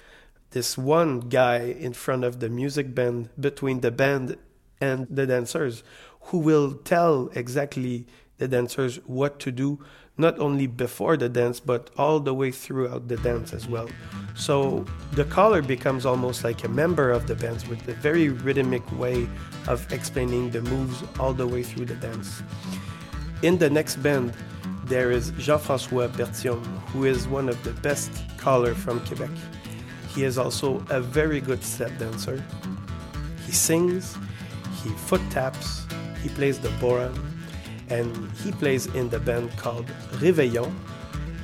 this 0.52 0.78
one 0.78 1.22
guy 1.22 1.60
in 1.60 1.94
front 1.94 2.24
of 2.24 2.40
the 2.40 2.50
music 2.50 2.94
band 2.94 3.30
between 3.40 3.82
the 3.82 3.92
band 3.92 4.38
and 4.80 5.08
the 5.10 5.26
dancers 5.26 5.84
who 6.26 6.38
will 6.38 6.74
tell 6.74 7.30
exactly 7.34 8.06
the 8.38 8.48
dancers 8.48 8.98
what 9.06 9.40
to 9.40 9.52
do 9.52 9.80
not 10.18 10.38
only 10.40 10.68
before 10.68 11.16
the 11.16 11.30
dance 11.30 11.60
but 11.60 11.90
all 11.98 12.20
the 12.20 12.34
way 12.34 12.52
throughout 12.52 13.08
the 13.08 13.18
dance 13.18 13.54
as 13.54 13.68
well. 13.68 13.88
So 14.36 14.86
the 15.14 15.26
caller 15.26 15.62
becomes 15.62 16.06
almost 16.06 16.44
like 16.44 16.64
a 16.64 16.68
member 16.68 17.12
of 17.12 17.28
the 17.28 17.36
band 17.36 17.64
with 17.68 17.88
a 17.88 17.94
very 17.94 18.30
rhythmic 18.30 18.84
way 19.00 19.28
of 19.68 19.92
explaining 19.92 20.52
the 20.52 20.62
moves 20.64 21.04
all 21.20 21.34
the 21.34 21.48
way 21.48 21.64
through 21.64 21.86
the 21.86 21.96
dance. 21.96 22.44
In 23.42 23.58
the 23.58 23.70
next 23.70 23.98
band 23.98 24.34
there 24.86 25.12
is 25.12 25.32
Jean-François 25.38 26.10
Berthiaume 26.10 26.66
who 26.90 27.06
is 27.06 27.28
one 27.28 27.48
of 27.48 27.64
the 27.64 27.72
best 27.82 28.12
caller 28.38 28.74
from 28.74 29.00
Quebec 29.06 29.30
he 30.14 30.24
is 30.24 30.38
also 30.38 30.84
a 30.90 31.00
very 31.00 31.40
good 31.40 31.64
step 31.64 31.98
dancer. 31.98 32.44
He 33.46 33.52
sings, 33.52 34.18
he 34.84 34.90
foot 34.90 35.22
taps, 35.30 35.86
he 36.22 36.30
plays 36.30 36.60
the 36.60 36.70
bora, 36.82 37.14
and 37.90 38.32
he 38.44 38.52
plays 38.52 38.88
in 38.88 39.10
the 39.10 39.20
band 39.20 39.56
called 39.58 39.88
Réveillon. 40.20 40.74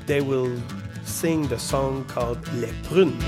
They 0.06 0.22
will 0.22 0.62
sing 1.06 1.48
the 1.48 1.60
song 1.60 2.06
called 2.06 2.40
Les 2.56 2.74
Prunes. 2.84 3.24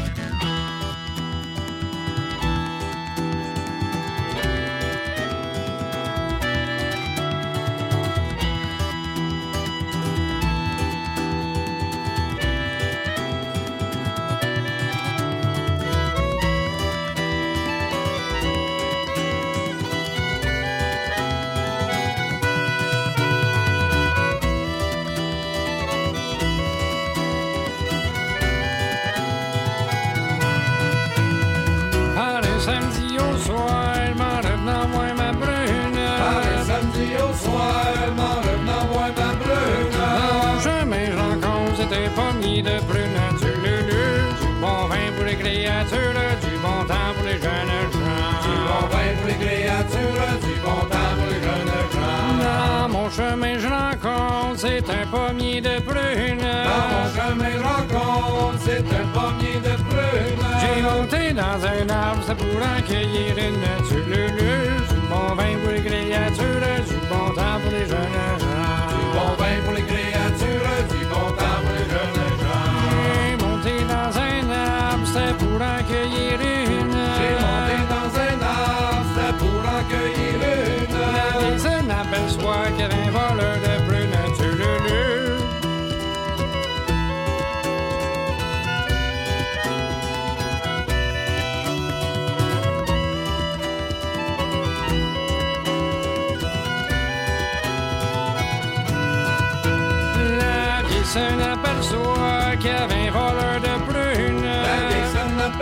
passa 62.30 62.36
por 62.36 62.62
aqui 62.62 63.09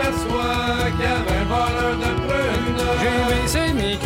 m'aperçois 0.08 0.90
qu'il 0.96 1.04
y 1.04 1.08
avait 1.08 1.38
un 1.38 1.44
voleur 1.44 1.96
de 1.96 2.10
prunes. 2.26 2.84
J'ai 3.00 3.18
rincé 3.34 3.72
mes 3.74 3.96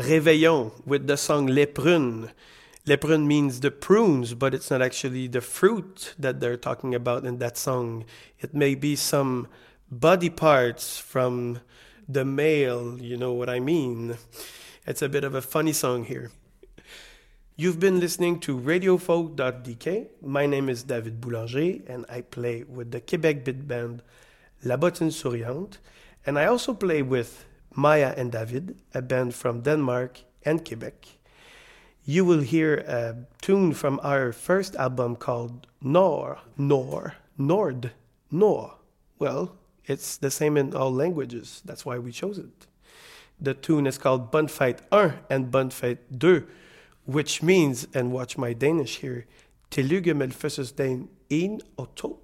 réveillon 0.00 0.72
with 0.86 1.06
the 1.06 1.16
song 1.16 1.46
Les 1.46 1.66
Prunes. 1.66 2.30
Les 2.86 2.96
Prunes 2.96 3.26
means 3.26 3.60
the 3.60 3.70
prunes, 3.70 4.34
but 4.34 4.54
it's 4.54 4.70
not 4.70 4.80
actually 4.80 5.26
the 5.28 5.40
fruit 5.40 6.14
that 6.18 6.40
they're 6.40 6.56
talking 6.56 6.94
about 6.94 7.24
in 7.24 7.38
that 7.38 7.58
song. 7.58 8.04
It 8.40 8.54
may 8.54 8.74
be 8.74 8.96
some 8.96 9.46
body 9.90 10.30
parts 10.30 10.98
from 10.98 11.60
the 12.08 12.24
male, 12.24 12.98
you 12.98 13.16
know 13.16 13.32
what 13.32 13.50
I 13.50 13.60
mean. 13.60 14.16
It's 14.86 15.02
a 15.02 15.08
bit 15.08 15.24
of 15.24 15.34
a 15.34 15.42
funny 15.42 15.72
song 15.72 16.04
here. 16.04 16.30
You've 17.56 17.78
been 17.78 18.00
listening 18.00 18.40
to 18.40 18.58
RadioFolk.dk. 18.58 20.06
My 20.22 20.46
name 20.46 20.70
is 20.70 20.82
David 20.82 21.20
Boulanger, 21.20 21.82
and 21.86 22.06
I 22.08 22.22
play 22.22 22.64
with 22.64 22.90
the 22.90 23.02
Quebec 23.02 23.44
Bit 23.44 23.68
Band 23.68 24.02
La 24.64 24.76
Bottine 24.76 25.10
Souriante, 25.10 25.76
and 26.24 26.38
I 26.38 26.46
also 26.46 26.72
play 26.72 27.02
with 27.02 27.44
Maja 27.74 28.14
and 28.16 28.32
David, 28.32 28.76
a 28.94 29.02
band 29.02 29.34
from 29.34 29.60
Denmark 29.62 30.20
and 30.44 30.66
Quebec. 30.66 31.06
You 32.04 32.24
will 32.24 32.40
hear 32.40 32.76
a 32.76 33.16
tune 33.40 33.72
from 33.72 34.00
our 34.02 34.32
first 34.32 34.74
album 34.76 35.16
called 35.16 35.66
Nor, 35.80 36.38
Nor, 36.56 37.14
Nord, 37.38 37.92
Nor. 38.30 38.74
Well, 39.18 39.56
it's 39.84 40.16
the 40.16 40.30
same 40.30 40.56
in 40.56 40.74
all 40.74 40.92
languages. 40.92 41.62
That's 41.64 41.84
why 41.84 41.98
we 41.98 42.12
chose 42.12 42.38
it. 42.38 42.66
The 43.40 43.54
tune 43.54 43.86
is 43.86 43.98
called 43.98 44.30
Bonfight 44.30 44.80
1 44.90 45.14
and 45.30 45.50
Bonfight 45.50 45.98
2, 46.18 46.46
which 47.06 47.42
means, 47.42 47.86
and 47.94 48.12
watch 48.12 48.36
my 48.36 48.52
Danish 48.52 48.98
here, 48.98 49.26
1 49.74 51.60
og 51.78 51.94
2. 51.96 52.18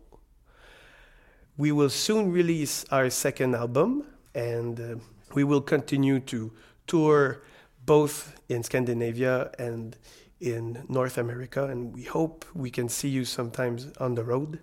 We 1.56 1.72
will 1.72 1.88
soon 1.88 2.32
release 2.32 2.84
our 2.90 3.08
second 3.08 3.54
album, 3.54 4.04
and 4.34 4.78
uh, 4.78 4.96
we 5.36 5.44
will 5.44 5.60
continue 5.60 6.18
to 6.18 6.50
tour 6.86 7.42
both 7.84 8.40
in 8.48 8.62
Scandinavia 8.62 9.50
and 9.58 9.96
in 10.40 10.82
North 10.88 11.18
America, 11.18 11.66
and 11.66 11.94
we 11.94 12.04
hope 12.04 12.44
we 12.54 12.70
can 12.70 12.88
see 12.88 13.08
you 13.08 13.24
sometimes 13.24 13.92
on 14.00 14.14
the 14.14 14.24
road. 14.24 14.60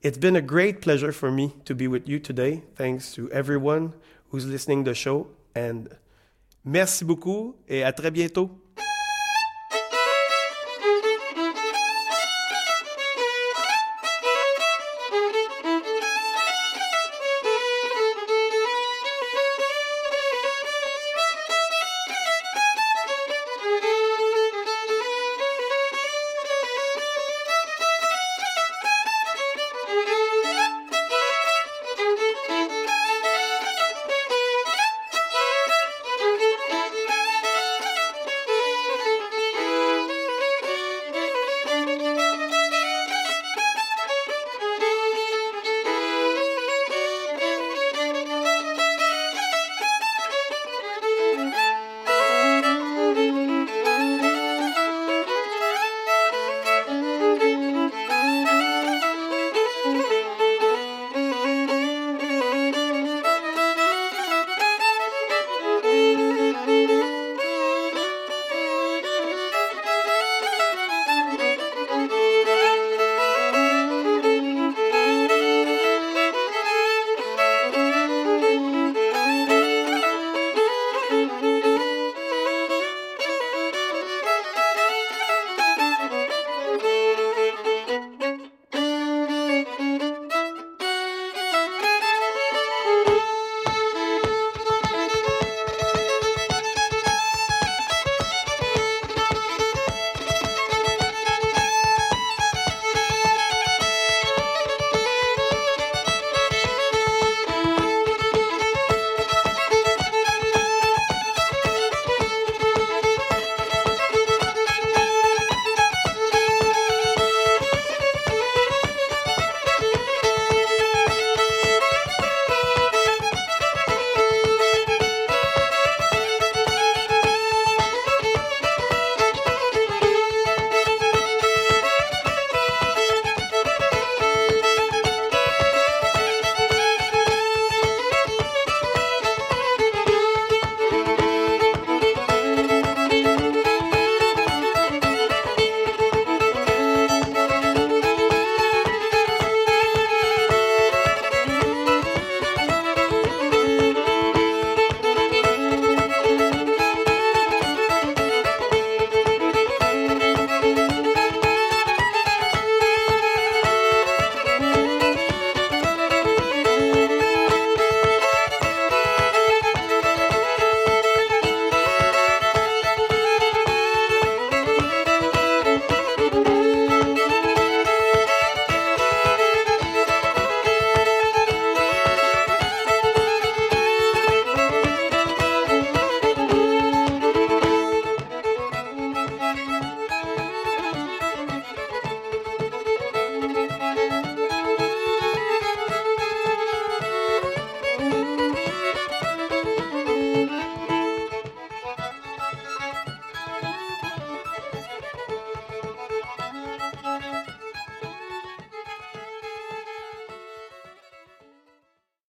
It's 0.00 0.18
been 0.18 0.36
a 0.36 0.42
great 0.42 0.80
pleasure 0.80 1.12
for 1.12 1.30
me 1.30 1.54
to 1.66 1.74
be 1.74 1.86
with 1.86 2.08
you 2.08 2.18
today. 2.18 2.62
Thanks 2.74 3.12
to 3.14 3.30
everyone 3.30 3.92
who's 4.30 4.46
listening 4.46 4.84
the 4.84 4.94
show, 4.94 5.28
and 5.54 5.88
merci 6.64 7.04
beaucoup 7.04 7.54
et 7.68 7.82
à 7.82 7.92
très 7.92 8.10
bientôt. 8.10 8.63